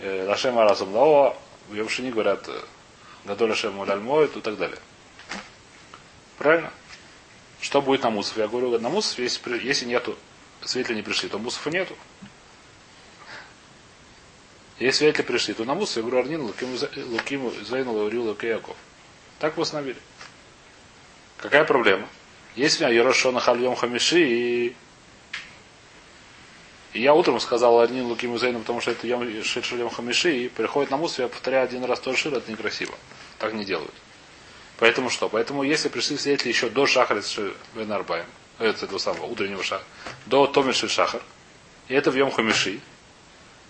[0.00, 1.36] Лашем Аразам Лао.
[1.68, 2.48] В Йом говорят
[3.24, 4.78] Гадоля Шем Уляльмой и так далее.
[6.38, 6.72] Правильно?
[7.60, 8.36] Что будет на Мусов?
[8.36, 10.18] Я говорю, на Мусов, если, если нету,
[10.62, 11.96] свидетели не пришли, то Мусофа нету.
[14.78, 18.76] Если свидетели пришли, то на Мусов, я говорю, Арнин, Лукиму, Зайну, Лаурил, Лукияков.
[19.38, 19.98] Так восстановили.
[21.36, 22.08] Какая проблема?
[22.56, 24.76] Есть у меня Ерошона Хальем Хамиши и
[26.92, 29.06] и я утром сказал Арнин Лукиму Зейну, потому что это
[29.42, 32.94] Шир Шилем Хамиши, и приходит на мусор, я повторяю один раз тот шир, это некрасиво.
[33.38, 33.94] Так не делают.
[34.78, 35.28] Поэтому что?
[35.28, 37.22] Поэтому если пришли свидетели еще до Шахара
[37.74, 38.26] Бен Арбаем,
[38.58, 39.86] это этого самого утреннего шахара,
[40.26, 41.22] до Томиши Шахар,
[41.88, 42.80] и это в Йом Хамиши,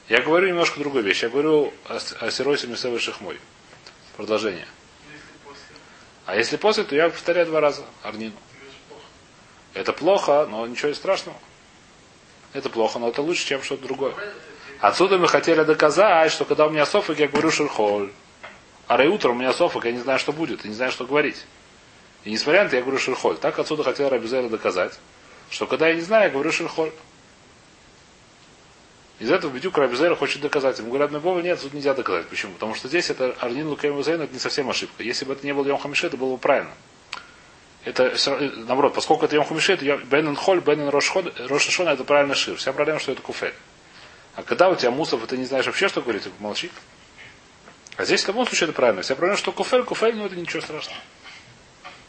[0.08, 1.22] я говорю немножко другую вещь.
[1.22, 3.38] Я говорю о, о Сиросе Месевой Шихмой.
[4.16, 4.66] Продолжение.
[6.26, 8.34] А если после, то я повторяю два раза Арнину.
[9.74, 11.38] Это плохо, но ничего страшного.
[12.52, 14.14] Это плохо, но это лучше, чем что-то другое.
[14.80, 18.10] Отсюда мы хотели доказать, что когда у меня софик, я говорю шерхоль.
[18.88, 21.06] А рай утром у меня софик, я не знаю, что будет, и не знаю, что
[21.06, 21.46] говорить.
[22.24, 23.36] И несмотря на это, я говорю шерхоль.
[23.36, 24.98] Так отсюда хотел Рабизера доказать,
[25.50, 26.92] что когда я не знаю, я говорю шерхоль.
[29.18, 30.78] Из этого Бедюк Рабизера хочет доказать.
[30.80, 32.26] Ему говорят, Бога нет, тут нельзя доказать.
[32.26, 32.54] Почему?
[32.54, 35.04] Потому что здесь это Арнин Лукаем это не совсем ошибка.
[35.04, 36.72] Если бы это не был Йом Хамиши, это было бы правильно.
[37.84, 38.14] Это,
[38.66, 42.56] наоборот, поскольку это Йом это Бенен Холь, Бенен Рошашона, это правильно шир.
[42.56, 43.54] Вся проблема, что это куфель.
[44.36, 46.70] А когда у тебя мусов, и ты не знаешь вообще, что говорить, молчи.
[47.96, 49.02] А здесь в любом случае это правильно.
[49.02, 51.00] Вся проблема, что куфель, куфель, ну это ничего страшного.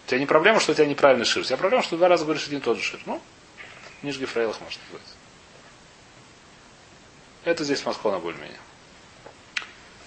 [0.05, 1.43] У тебя не проблема, что у тебя неправильный шир.
[1.43, 2.99] Вся проблема, что два раза говоришь один и тот же шир.
[3.05, 3.21] Ну,
[4.03, 5.01] Нижги Фрейлах может быть.
[7.45, 8.59] Это здесь Москва более-менее.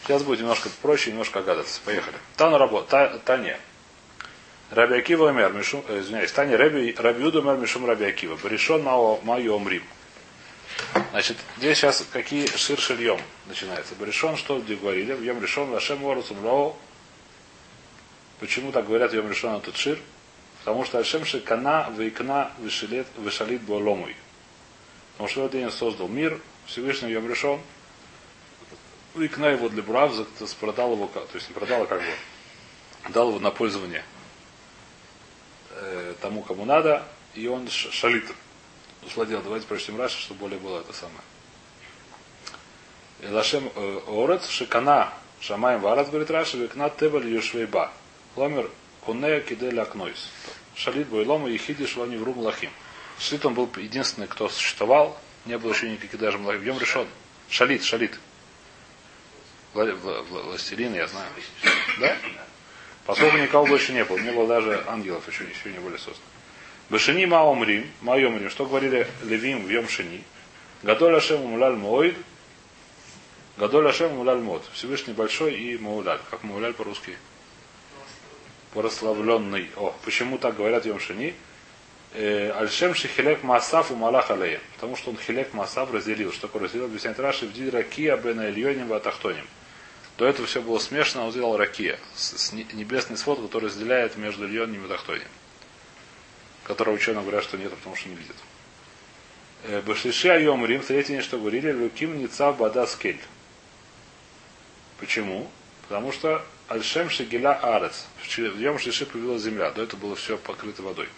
[0.05, 1.81] Сейчас будет немножко проще, немножко гадаться.
[1.85, 2.17] Поехали.
[2.37, 2.89] Тану работа.
[2.89, 3.59] Та, Таня.
[4.71, 8.37] Раби Акива умер, Мишум, э, извиняюсь, Таня Раби, Раби Юда умер, Мишум Раби Акива.
[8.49, 9.85] Решен Маю Омрим.
[11.11, 13.95] Значит, здесь сейчас какие шир шильем начинается.
[14.01, 15.13] Решен, что где говорили?
[15.13, 16.77] В Йом решен Вашем Ворус Умлоу.
[18.41, 19.99] Почему так говорят Йом решен этот шир?
[20.59, 24.17] Потому что Альшем Шикана Вейкна Вишалит Вишалит Буаломуй.
[25.13, 27.61] Потому что в этот день создал мир, Всевышний Йом решен,
[29.15, 30.13] Вейкна его для Брав,
[30.61, 34.05] продал его, то есть не продал, а как бы дал его на пользование
[35.77, 38.25] э, тому, кому надо, и он шалит.
[39.03, 39.43] Усладил.
[39.43, 41.21] Давайте прочтем Раши, чтобы более было это самое.
[43.23, 47.93] Лашем э, Орец Шикана Шамаем Варат, говорит Раши, Векна Теваль Юшвейба.
[48.37, 48.71] Ломер
[49.03, 50.29] Кунея Киделя Акнойс.
[50.75, 52.71] Шалит Бойлома и Хидиш Вани Врум Лахим.
[53.19, 55.19] Шалит он был единственный, кто существовал.
[55.47, 56.65] Не было еще никаких даже Млахим.
[56.65, 57.07] Йом решен.
[57.49, 58.19] Шалит, Шалит.
[59.73, 61.29] Вла- вла- вла- Властелин, я знаю.
[62.01, 62.17] Да?
[63.07, 66.27] Поскольку никого больше не было, не было даже ангелов еще, еще не были созданы.
[66.91, 70.23] Башини Маомрим, Майомрим, что говорили Левим в Йом Шини?
[70.83, 72.17] Гадоль Ашем Умуляль Моид,
[73.57, 74.63] Гадоль Ашем Умуляль Мод.
[74.73, 76.21] Всевышний большой и Мауляль.
[76.31, 77.17] Как Мауляль по-русски?
[78.75, 79.71] Прославленный.
[79.77, 81.35] О, почему так говорят в Йом Шини?
[82.13, 84.61] Э, Альшем Шихилек Масав у Малах Алеем.
[84.75, 86.33] Потому что он Хилек Масав разделил.
[86.33, 86.87] Что такое разделил?
[86.87, 89.47] Объясняет Раши в Дидра Кия Бен Ильоним Ватахтоним.
[90.19, 91.99] До этого все было смешно, он сделал ракия.
[92.73, 95.29] Небесный свод, который разделяет между Ильонием и Тахтонием.
[96.65, 98.37] Которого ученые говорят, что нет, потому что не видят.
[99.65, 103.21] Э, Башлиши Айом Рим, третий день, что говорили, Люким Ницав Бада Скель.
[104.99, 105.51] Почему?
[105.83, 108.07] Потому что Альшем Шигеля Арец.
[108.25, 109.71] В Йом Шлиши появилась земля.
[109.71, 111.09] До этого было все покрыто водой.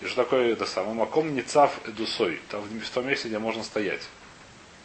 [0.00, 0.94] И что такое это самое?
[0.94, 2.40] Маком Ницав Эдусой.
[2.50, 4.02] Там в том месте, где можно стоять.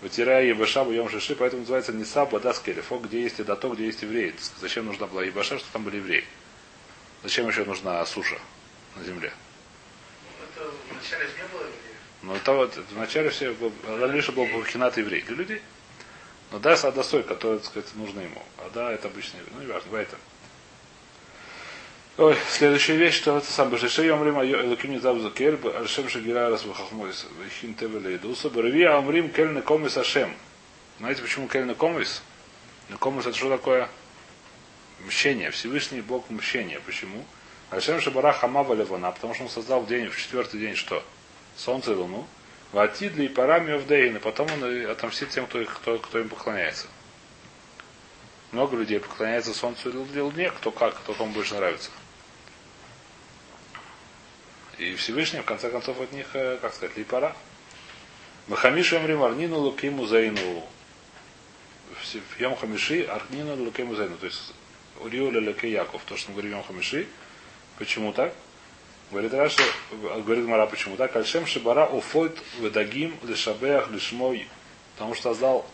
[0.06, 2.80] Вытирая Ебаша Йом Шиши, поэтому называется Ниса Бадаскель.
[2.80, 4.36] Фо, где есть едато, где есть евреи.
[4.62, 6.24] Зачем нужна была Ебаша, что там были евреи?
[7.24, 8.38] Зачем еще нужна суша
[8.96, 9.34] на земле?
[10.44, 11.98] Это вначале не было евреев.
[12.22, 13.74] Но это вот, вначале все, был-
[14.32, 15.62] был Бухинат еврей для людей.
[16.52, 18.44] Но да, с Адасой, который, так сказать, нужно ему.
[18.60, 20.18] А да, это обычный, ну не важно, это.
[22.17, 26.63] Ой, следующая вещь, что это сам Бешеше Йом Рим Элоким Низав Закель, Альшем Шагира Рас
[26.63, 30.34] Вахахмойс, Вихин Тевеле Идуса, Барави Амрим Кель Некомис Ашем.
[30.99, 32.23] Знаете, почему Кель Некомис?
[32.88, 33.89] Некомис это что такое?
[35.06, 36.80] Мщение, Всевышний Бог мщения.
[36.86, 37.25] Почему?
[37.69, 41.04] Альшем Шабара Хамава Левана, потому что он создал в день, в четвертый день что?
[41.58, 42.25] Солнце и луну.
[42.71, 46.88] Ватидли и парами Овдейн, потом он отомстит тем, кто, кто, кто им поклоняется.
[48.54, 51.91] Много людей поклоняется солнцу и луне, кто как, кто кому больше нравится.
[54.78, 57.36] И Всевышний, в конце концов, от них, э, как сказать, липара.
[58.48, 60.64] Махамишу Амрим Арнину Лукиму Зайну.
[62.04, 64.18] В Йом Хамиши Арнину Лукиму Зайну.
[64.18, 64.54] То есть
[65.00, 66.02] Уриоля Леке Яков.
[66.06, 67.08] То, что мы говорим Йом Хамиши.
[67.78, 68.34] Почему так?
[69.12, 71.16] Говорит Раша, говорит Мара, почему так?
[71.16, 74.48] Альшем Шибара Уфойт Ведагим Лешабеях Лишмой.
[74.96, 75.66] Потому что создал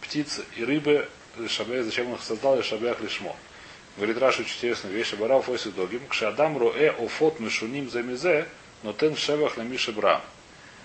[0.00, 1.84] птиц и рыбы Лешабеях.
[1.84, 2.56] Зачем он их создал?
[2.56, 3.36] Лешабеях Лишмо.
[3.96, 5.12] Говорит Раша очень интересную вещь.
[5.14, 6.06] Бара Уфойсу Догим.
[6.08, 8.48] Кшадам Роэ Офот Мишуним Замизе,
[8.82, 10.22] но тен Шевах на Мишебра.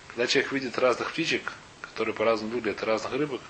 [0.07, 3.41] Когда человек видит разных птичек, которые по-разному выглядят, разных рыбок,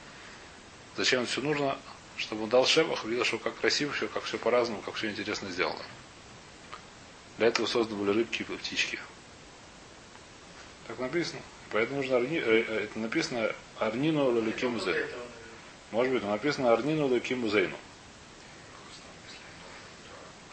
[0.98, 1.78] зачем это все нужно?
[2.18, 5.50] Чтобы он дал шевах, видел, что как красиво все, как все по-разному, как все интересно
[5.50, 5.84] сделано.
[7.38, 9.00] Для этого созданы были рыбки и птички.
[10.88, 11.42] Так написано.
[11.72, 12.38] Поэтому нужно арни...
[12.38, 15.08] э, э, это написано Арнину Лаликиму После Зейну.
[15.08, 15.92] этого, наверное.
[15.92, 17.76] Может быть, но написано Арнину Лаликиму Зейну.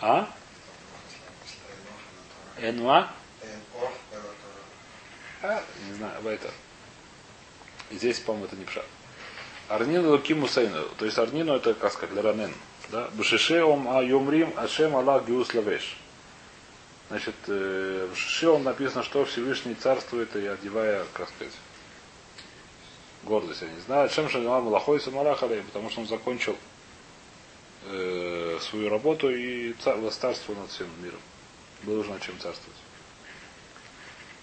[0.02, 0.28] А?
[2.58, 3.08] Энма?
[5.42, 6.50] А, не знаю, это.
[7.90, 8.84] Здесь, по-моему, это не пшат.
[9.68, 10.82] Арнину Сейну.
[10.98, 12.52] То есть Арнину это, как сказать, для Ранен.
[12.90, 13.08] Да?
[13.14, 15.96] Бешеше ом а юмрим ашем Аллах гиус лавеш.
[17.08, 21.52] Значит, э, в Шише он написано, что Всевышний царствует и одевая, как сказать,
[23.22, 24.08] гордость, я не знаю.
[24.08, 26.56] Чем же Малахой Самарахалей, потому что он закончил
[27.86, 31.20] э, свою работу и цар, царство над всем миром.
[31.84, 32.78] Над чем царствовать.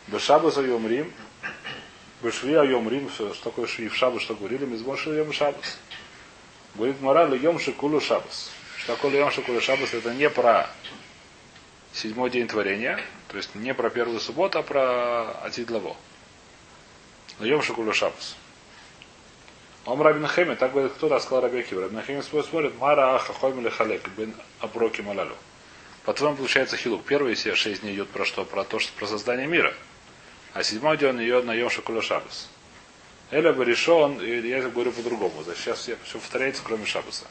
[0.07, 1.13] Бешаба за Рим.
[2.21, 3.09] Бешви Айом Рим.
[3.09, 4.65] Что такое шви в шабас, что говорили?
[4.65, 5.77] Мизмоши Йом Шабас.
[6.75, 8.51] Говорит Мораль Йом Шикулу Шабас.
[8.77, 9.93] Что такое Йом Шикулу Шабас?
[9.93, 10.69] Это не про
[11.93, 15.95] седьмой день творения, то есть не про первую субботу, а про Атидлаво.
[17.39, 18.35] Йом Шикулу Шабас.
[19.89, 21.79] Ом Рабин Хеми, так говорит, кто рассказал Рабекив.
[21.79, 25.35] Рабин Хеми смотрит, Мара Аха Хоймили Халек, бен Аброки Малалю.
[26.05, 27.03] По-твоему, получается хилук.
[27.05, 28.45] Первые все шесть дней идет про что?
[28.45, 29.73] Про то, что про создание мира.
[30.53, 32.49] А седьмой день идет на Йом Шакула Шабас.
[33.31, 35.43] Эля бы решен, я говорю по-другому.
[35.55, 37.25] Сейчас все, все повторяется, кроме Шабаса.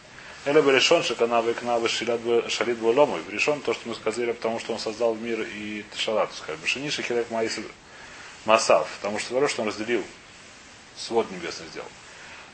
[0.44, 3.20] Эля бы решен, шакана векна шалит булому.
[3.30, 6.34] Решен то, что мы сказали, потому что он создал мир и шалат.
[6.34, 7.60] Скажем, Шини шахилек маис
[8.46, 8.88] масав.
[9.00, 10.02] Потому что говорю, что он разделил
[10.96, 11.86] свод небесный сделал.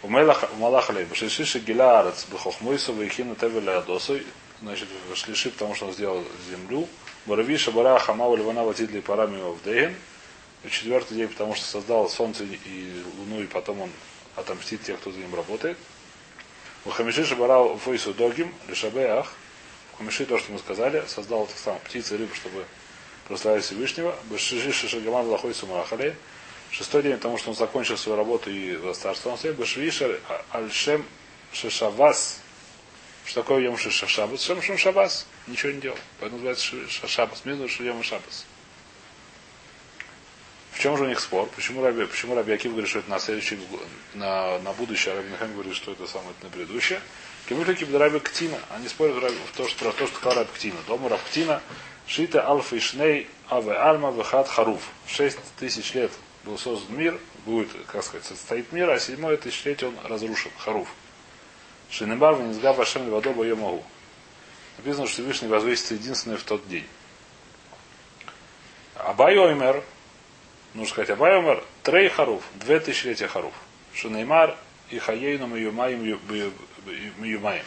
[0.04, 4.26] У Малахалей, Башишиши Гилаарец, Бахохмойса, Вайхина Тевеля Адосой,
[4.60, 6.86] значит, в Шлиши, потому что он сделал землю,
[7.24, 9.96] Боровиша Бара Хамау Ливана Ватидли Парами Вдейген.
[10.62, 13.90] И четвертый день, потому что создал солнце и луну, и потом он
[14.36, 15.78] отомстит тех, кто за ним работает.
[16.84, 19.32] У Хамиши Шабара Фойсу Догим, Лишабеах.
[19.96, 22.66] Хамиши то, что мы сказали, создал так само птицы и рыбы, чтобы
[23.26, 24.14] прославить Всевышнего.
[24.24, 26.14] Башижи Шишагаман Лахой Сумахале.
[26.76, 29.54] Шестой день, потому что он закончил свою работу и царство он стоит.
[29.54, 30.18] Башвишер
[30.50, 31.06] Альшем
[31.52, 32.40] Шишавас.
[33.24, 34.42] Что такое Йом Шишашабас?
[34.42, 35.28] Шем Шем Шабас.
[35.46, 35.96] Ничего не делал.
[36.18, 37.44] Поэтому называется Шабас.
[37.44, 38.44] Минус Йом Шабас.
[40.72, 41.48] В чем же у них спор?
[41.54, 43.56] Почему Раби, почему Раби Акив говорит, что это на следующий,
[44.14, 47.00] на, на будущее, а Раби Нахам говорит, что это самое это на предыдущее?
[47.48, 48.58] Кемюлики Раби Ктина.
[48.70, 50.78] Они спорят в то, что, про то, что сказал Раби Ктина.
[50.88, 51.62] Дома Раби Ктина.
[52.08, 54.82] Шита Алфа Шней Аве Альма Вехат Харуф.
[55.06, 56.10] Шесть тысяч лет
[56.44, 60.50] был создан мир, будет, как сказать, состоит мир, а седьмое тысячелетие он разрушен.
[60.58, 60.88] Харуф.
[61.90, 63.84] Шинебар Венизгав Ашем Левадоба ее могу.
[64.78, 66.86] Написано, что Всевышний возвысится единственное в тот день.
[68.96, 69.82] Абай Оймер,
[70.74, 73.54] нужно сказать, Абай Оймер, Трей Харуф, две тысячелетия Харуф.
[73.94, 74.56] Шинеймар
[74.90, 76.02] и Хаейну Миюмаем
[77.18, 77.64] Миюмаем.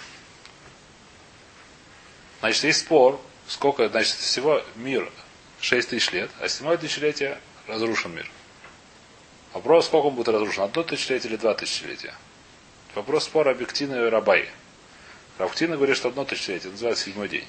[2.39, 5.09] Значит, есть спор, сколько, значит, всего мир
[5.59, 8.29] 6 тысяч лет, а седьмое тысячелетие разрушен мир.
[9.53, 12.13] Вопрос, сколько он будет разрушен, одно тысячелетие или два тысячелетия?
[12.95, 14.49] Вопрос спора Объектина и Рабай.
[15.37, 17.47] Равктина говорит, что одно тысячелетие, называется седьмой день.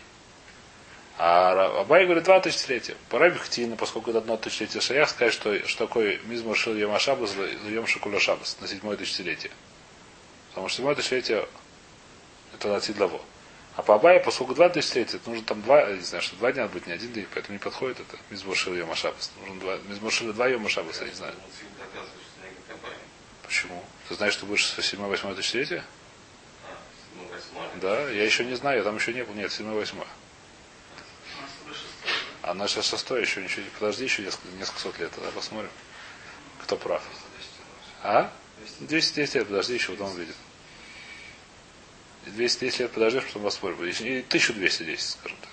[1.17, 2.97] А Абай говорит два тысячелетия.
[3.09, 7.35] По Рабихтина, поскольку это одно тысячелетие Шаях, сказать, что, что такое Мизмар Шил Йома Шабас,
[7.67, 9.51] Йом Шакуля Шабас на седьмое тысячелетие.
[10.51, 11.49] Потому что седьмое тысячелетие
[12.55, 13.21] это на Тидлаво.
[13.79, 16.67] А по Абае, поскольку два тысячелетия, это нужно там два, не знаю, что два дня
[16.67, 19.31] будет, не один день, поэтому не подходит это Мизмар Шил Йома Шабас.
[19.39, 21.33] Нужно два, Мизмар Шил два Йома Шабас, я не знаю.
[23.45, 23.85] Почему?
[24.09, 25.85] Ты знаешь, что будешь седьмое, восьмое тысячелетие?
[27.77, 29.35] Да, я еще не знаю, я там еще не был.
[29.35, 30.09] Нет, седьмое, восьмое.
[32.43, 33.71] А наше шестое еще ничего не.
[33.71, 35.71] Подожди еще несколько, несколько сот лет, тогда посмотрим.
[36.65, 37.03] Кто прав.
[38.03, 38.33] А?
[38.81, 40.35] 210 лет, подожди, еще потом увидим.
[42.27, 43.85] 210 лет подожди, потом посмотрим.
[43.85, 45.51] И 1210, скажем так.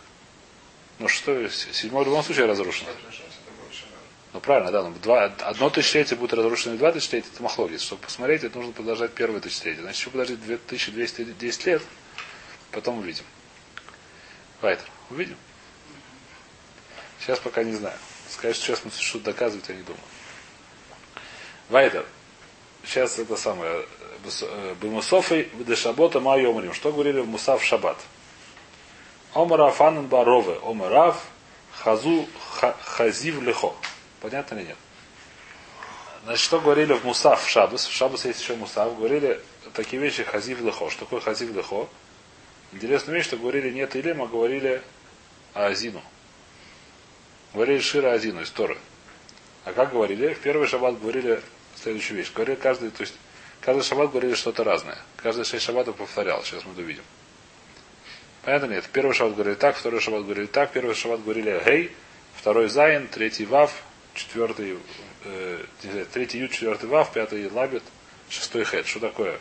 [0.99, 2.89] Ну что, седьмой в любом случае разрушено.
[4.33, 7.81] Ну правильно, да, но два, одно тысячелетие будет разрушено и два тысячелетия, это махлогис.
[7.81, 9.81] Чтобы посмотреть, это нужно подождать первое тысячелетие.
[9.81, 11.81] Значит, еще подождать 2210 лет,
[12.71, 13.23] потом увидим.
[14.61, 14.85] Вайтер.
[15.09, 15.37] Увидим.
[17.19, 17.97] Сейчас пока не знаю.
[18.29, 20.03] Что сейчас мы что-то доказывать, я не думаю.
[21.69, 22.05] Вайтер.
[22.85, 23.85] Сейчас это самое.
[24.81, 26.73] Бемусофой дешабота майомрим.
[26.73, 27.97] Что говорили в Мусав Шаббат?
[29.33, 30.59] Омара фанан барове.
[30.63, 31.23] Омарав
[31.71, 32.27] хазу
[32.81, 33.73] хазив лехо.
[34.21, 34.77] Понятно или нет?
[36.23, 37.85] Значит, что говорили в Мусав в Шабас?
[37.85, 38.97] В Шабас есть еще Мусав.
[38.97, 39.39] Говорили
[39.73, 40.89] такие вещи хазив лехо.
[40.89, 41.87] Что такое хазив лехо?
[42.71, 44.81] Интересная вещь, что говорили не תהילים, а говорили
[45.53, 46.01] האזינו.
[47.53, 48.77] Говорили שירה האזינו из Торы.
[49.65, 50.33] А как говорили?
[50.33, 51.41] В первый шаббат говорили
[51.85, 52.31] следующую вещь.
[52.33, 53.13] Говорили каждый, то есть
[53.61, 54.97] каждый шаббат говорили что-то разное.
[55.17, 56.43] Каждый шесть шаббатов повторял.
[56.43, 57.03] Сейчас мы это увидим.
[58.43, 58.89] Понятно нет?
[58.91, 61.95] Первый шаббат говорили так, второй шаббат говорили так, первый шаббат говорили гей,
[62.35, 63.71] второй зайн, третий вав,
[64.15, 64.79] четвертый,
[65.25, 65.63] э,
[66.11, 67.83] третий ют, четвертый вав, пятый ламед,
[68.29, 68.87] шестой хет.
[68.87, 69.39] Что такое?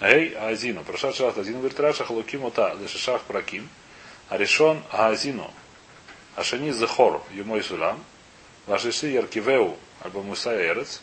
[0.00, 0.82] Гей, Азину.
[0.84, 3.68] Прошедший раз Азину говорит Раша Халуким Ота, Лешишах Праким.
[4.30, 5.50] А решен Азину.
[6.34, 8.02] Ашани Захор, Юмой Сулам.
[8.66, 11.02] Вашиши Яркивеу, альбо Муса Эрец.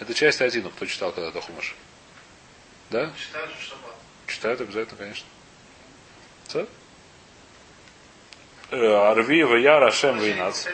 [0.00, 1.76] Это часть Азину, кто читал когда-то Хумаш.
[2.88, 3.12] Да?
[3.16, 3.94] Читают шаббат.
[4.26, 5.26] Читают обязательно, конечно.
[6.48, 6.68] Что?
[8.70, 10.66] Арви Ваяр Ашем Вейнац.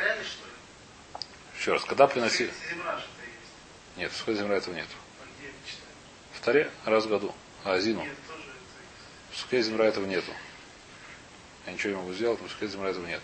[1.58, 2.52] Еще раз, когда приносили...
[3.96, 4.86] Нет, в Сходе земля этого нет.
[5.20, 5.96] А где это читают?
[6.34, 7.34] В Таре раз в году.
[7.64, 8.06] А Азину.
[9.32, 10.30] В Сукей земля этого нету.
[11.66, 13.20] Я ничего не могу сделать, но в Сукей земля этого нет.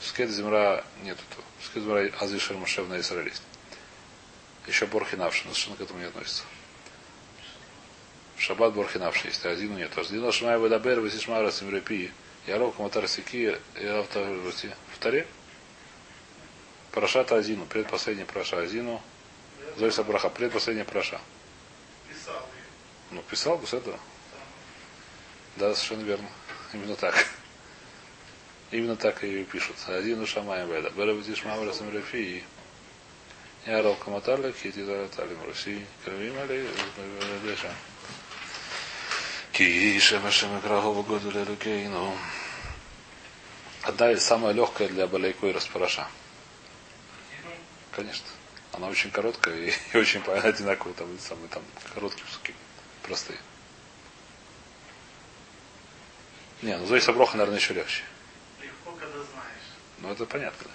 [0.00, 1.44] В Сукей земля нету этого.
[1.58, 3.42] В Сукей земля Азишер Машев на Исраиле есть.
[4.66, 6.42] Еще Борхинавши, но совершенно к этому не относится.
[8.36, 9.96] Шаббат Борхинавши есть, а Азину нет.
[9.96, 12.12] Азину Шмай Вадабер, Васишмара Симрепи,
[12.46, 14.74] Ярок Матар Сики, и Автовати.
[14.94, 15.26] В Таре?
[16.92, 19.00] Парашата Азину, предпоследний Параша Азину.
[19.76, 21.20] Зойса Браха, предпоследняя Параша.
[22.08, 22.48] писал.
[23.10, 23.98] Ну, писал бы с этого.
[25.56, 26.28] Да, совершенно верно.
[26.72, 27.26] Именно так.
[28.70, 29.76] Именно так и пишут.
[29.86, 30.90] Один уша моя беда.
[30.90, 32.44] Бера будешь мамра самрафи.
[33.66, 35.84] Я рал каматарля, кити заратали мруси.
[36.04, 36.68] Кровим али,
[37.42, 37.74] деша.
[39.50, 42.16] Киша машем крахова году лерукейну.
[43.82, 46.06] Одна из самая легкая для Балейку и Распараша.
[47.90, 48.26] Конечно.
[48.70, 52.54] Она очень короткая и, и очень одинаково там самые там короткие пуски.
[53.02, 53.38] Простые.
[56.62, 58.04] Не, ну Зои Саброха, наверное, еще легче.
[58.62, 58.92] Легко.
[58.92, 59.66] когда знаешь.
[59.98, 60.70] Ну, это понятно.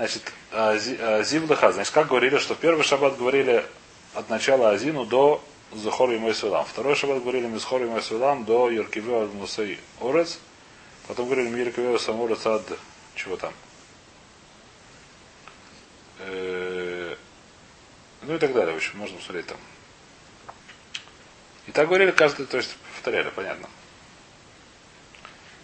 [0.00, 1.72] Значит, а, зи- а, Зив Леха.
[1.72, 3.66] Значит, как говорили, что первый шаббат говорили
[4.14, 5.44] от начала Азину до
[5.74, 6.64] Захор и мой Свилам.
[6.64, 10.38] Второй шаббат говорили Мисхор и мой Свилам до Юркивео Мусей Орец.
[11.06, 12.62] Потом говорили Миркивео Саморец от
[13.14, 13.52] чего там.
[16.20, 17.14] Э,
[18.22, 18.72] Ну и так далее.
[18.72, 19.58] В общем, можно посмотреть там.
[21.66, 23.68] И так говорили каждый, то есть повторяли, понятно.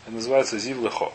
[0.04, 1.10] Это называется Зив Лехо.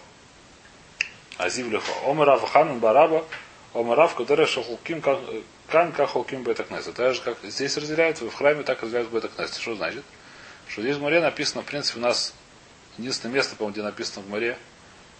[1.37, 1.91] Азив лехо.
[2.05, 3.25] Омарав ханан бараба,
[3.73, 6.91] омарав, который шахулким кан кахулким бетакнеса.
[6.93, 9.59] Так же, как здесь разделяют, в храме так разделяют бетакнеса.
[9.59, 10.03] Что значит?
[10.67, 12.33] Что здесь в море написано, в принципе, у нас
[12.97, 14.57] единственное место, по-моему, где написано в море,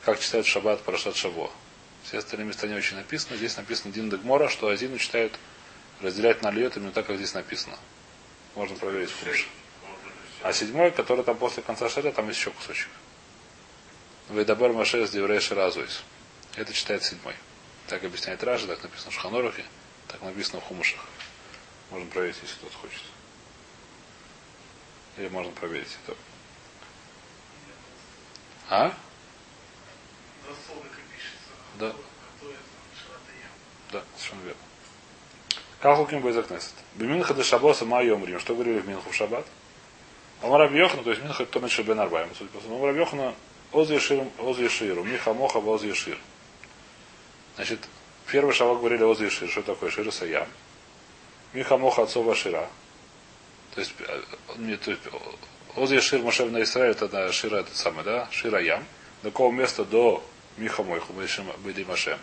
[0.03, 1.51] как читают шаббат Парашат Шаво.
[2.03, 3.37] Все остальные места не очень написано.
[3.37, 5.37] Здесь написано Дин Дегмора, что Азину читают
[6.01, 7.77] разделять на льет именно так, как здесь написано.
[8.55, 9.45] Можно проверить в Хумше.
[10.41, 12.89] А седьмой, который там после конца шаря, там есть еще кусочек.
[14.29, 16.03] וידבר משה את דברי השירה הזאת.
[16.55, 17.35] Это читает седьмой.
[17.87, 19.65] Так объясняет Раши, так написано в Шулхан Орухе,
[20.07, 21.05] так написано в Хумашах.
[21.89, 23.01] Можно проверить, если кто-то хочет.
[25.17, 26.17] Или можно проверить это.
[28.69, 28.93] А?
[31.77, 31.87] До.
[31.87, 31.95] Да.
[33.91, 34.61] Да, совершенно верно.
[35.81, 36.73] כך חלוקים בבית הכנסת.
[36.95, 38.39] במנחה דשבתא מה היו אומרים.
[38.39, 39.45] Что говорили в Минху в Шаббат?
[40.41, 42.29] Омар Абьохна, то есть Минха это Томит Шабен Арбаем.
[42.37, 43.35] Судя по всему, Омар Абьохна
[43.71, 45.03] Оз Ешир, Оз Еширу.
[45.03, 46.17] Миха Моха Оз Ешир.
[47.55, 47.79] Значит,
[48.27, 49.49] первый шаббат говорили Оз Ешир.
[49.49, 50.47] Что такое Шир Саям?
[51.53, 52.67] Миха Моха отцова Шира.
[53.73, 54.21] То есть, э,
[54.57, 55.03] не, то есть
[55.75, 58.27] Оз Ешир Машев на Израиль, это Шира, это самое, да?
[58.31, 58.83] Шира Ям.
[59.23, 60.23] До какого места до
[60.57, 62.19] Миха Мойху, Бейди Машем.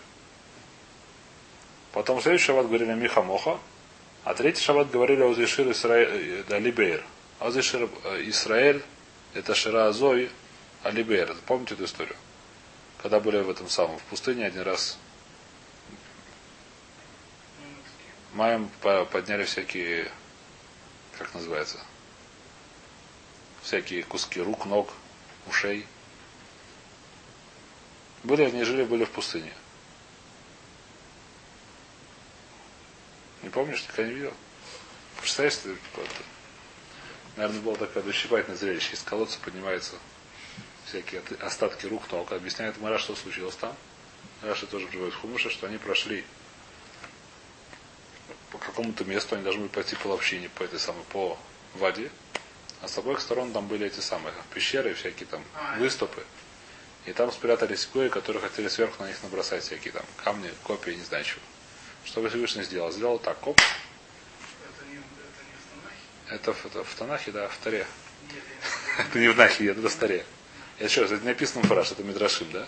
[1.92, 3.58] Потом следующий шаббат говорили Миха Моха,
[4.24, 7.02] а третий шаббат говорили о Зешир Исраэль, да, Либейр.
[7.38, 7.88] А Зешир
[8.24, 8.82] Исраэль,
[9.34, 10.30] это Шира Азой,
[10.82, 11.34] а Либейр.
[11.46, 12.16] Помните эту историю?
[13.02, 14.98] Когда были в этом самом, в пустыне один раз
[18.34, 20.10] Маем по- подняли всякие,
[21.16, 21.78] как называется,
[23.62, 24.92] всякие куски рук, ног,
[25.46, 25.86] ушей.
[28.22, 29.52] Были, они жили, были в пустыне.
[33.42, 34.34] Не помнишь, никогда не видел?
[35.20, 36.22] Представляешь, ты, это,
[37.36, 38.94] наверное, было такое дощипательное зрелище.
[38.94, 39.96] Из колодца поднимаются
[40.88, 42.32] всякие остатки рук, ног.
[42.32, 43.74] Объясняет Мара, что случилось там.
[44.42, 46.24] Раша тоже приводит в Хумыша, что они прошли
[48.50, 51.38] по какому-то месту, они должны были пойти по ловчине, по этой самой, по
[51.74, 52.10] воде.
[52.80, 56.24] А с обоих сторон там были эти самые пещеры, всякие там А, выступы.
[57.06, 61.04] И там спрятались гои, которые хотели сверху на них набросать всякие там камни, копии, не
[61.04, 61.40] знаю чего.
[62.04, 62.92] Что Всевышний сделал?
[62.92, 63.60] Сделал так, коп.
[63.60, 65.02] Это не, это
[65.44, 66.36] не в Танахе?
[66.36, 67.86] Это в, это в Танахе, да, в Таре.
[68.32, 68.42] Нет,
[68.98, 70.24] Это не в Нахе, это в Таре.
[70.78, 72.66] Это что, это не написано Фараш, это Мидрашим, да?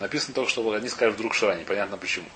[0.00, 2.28] Написано только, что они сказали вдруг Шира, непонятно почему.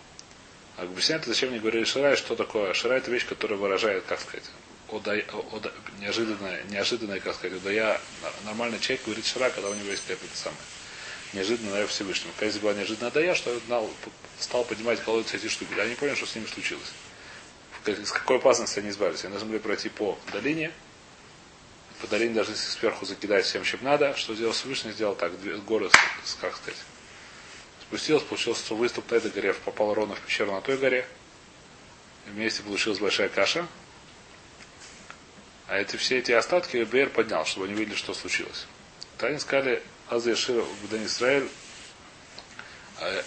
[0.76, 2.74] А объясняют, зачем мне говорили Шира, и что такое?
[2.74, 4.44] Шира это вещь, которая выражает, как сказать,
[4.90, 8.00] одай, ода- неожиданное, неожиданное, как сказать, удая,
[8.44, 10.58] нормальный человек говорит Шира, когда у него есть какая-то самая
[11.32, 12.32] неожиданно дая Всевышнему.
[12.38, 13.90] Когда была неожиданная дая, что я знал,
[14.38, 15.70] стал поднимать колодцы эти штуки.
[15.76, 16.92] Я не понял, что с ними случилось.
[17.84, 19.24] С какой опасности они избавились.
[19.24, 20.72] Они должны были пройти по долине.
[22.02, 24.16] По должны сверху закидать всем, чем надо.
[24.16, 24.90] Что сделал Всевышний?
[24.90, 25.32] Сделал так.
[25.64, 25.88] Горы,
[26.40, 26.76] как сказать,
[27.80, 31.06] спустилась, получился выступ на этой горе, попал ровно в пещеру на той горе.
[32.26, 33.68] И вместе получилась большая каша.
[35.68, 38.66] А эти все эти остатки Бер поднял, чтобы они видели, что случилось.
[39.18, 39.80] То они сказали,
[40.10, 41.48] Аз Яшир Бден Исраэль,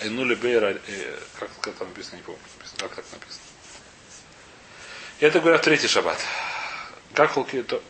[0.02, 2.42] Энули Бейра, э, как, как там написано, не помню,
[2.78, 3.42] как так написано.
[5.20, 6.20] И это говорят третий шаббат.
[7.14, 7.82] Как холки, то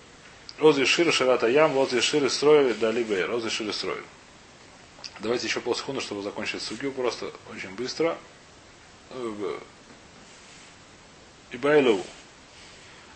[0.60, 4.04] Оз Яшир Ширата Ям, Оз Яшир Исроэль, Дали Бейр, Оз Яшир Исроэль.
[5.20, 8.18] Давайте еще полсекунды, чтобы закончить судью, просто очень быстро.
[11.52, 12.02] Ибайлу.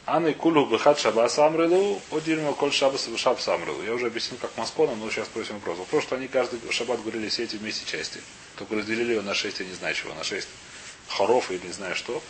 [0.05, 3.83] Анны кулу бхат шабас амрелу, одильма коль шабас шабас амрелу.
[3.83, 5.77] Я уже объяснил, как маскона, но сейчас спросим вопрос.
[5.77, 8.19] Вопрос, что они каждый шаббат говорили все эти вместе части.
[8.57, 10.47] Только разделили его на шесть, я не знаю чего, на шесть
[11.09, 12.23] хоров или не знаю что.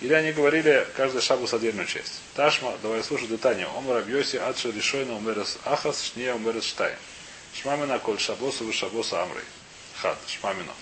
[0.00, 2.20] Или они говорили каждый шабус отдельную часть.
[2.34, 3.66] Ташма, давай слушай, детание.
[3.66, 6.96] Омар Абьоси, Адша Ришойна, Умерес Ахас, Шния, Умерес Штайн.
[7.54, 9.44] Шмамина, Коль Шабосу, Вы Шабоса Амрей.
[10.02, 10.72] Хат, Шмамина.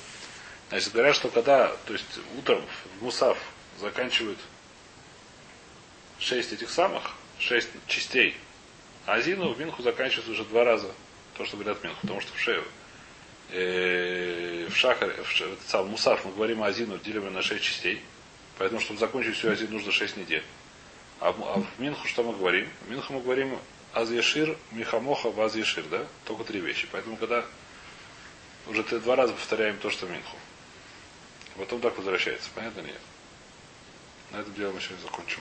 [0.70, 2.04] Значит, говорят, что когда, то есть
[2.36, 2.64] утром
[2.98, 3.38] в Мусав
[3.80, 4.38] заканчивают
[6.18, 8.36] шесть этих самых, шесть частей.
[9.06, 10.90] Азину в Минху заканчивается уже два раза.
[11.36, 12.00] То, что говорят Минху.
[12.00, 12.64] Потому что в Шею,
[13.50, 18.02] э, в Шахаре, в, Ше- этот самый Мусав мы говорим Азину, делим на шесть частей.
[18.58, 20.44] Поэтому, чтобы закончить всю Азину, нужно шесть недель.
[21.20, 22.68] А, а в Минху что мы говорим?
[22.86, 23.58] В Минху мы говорим
[23.92, 26.06] Аз Ешир, Михамоха, Ваз Ешир, да?
[26.24, 26.88] Только три вещи.
[26.90, 27.44] Поэтому, когда
[28.66, 30.36] Уже ты два раза повторяем то, что Минху.
[31.56, 32.48] Потом так возвращается.
[32.54, 33.00] Понятно или нет?
[34.32, 35.40] На этом дело мы сегодня закончим.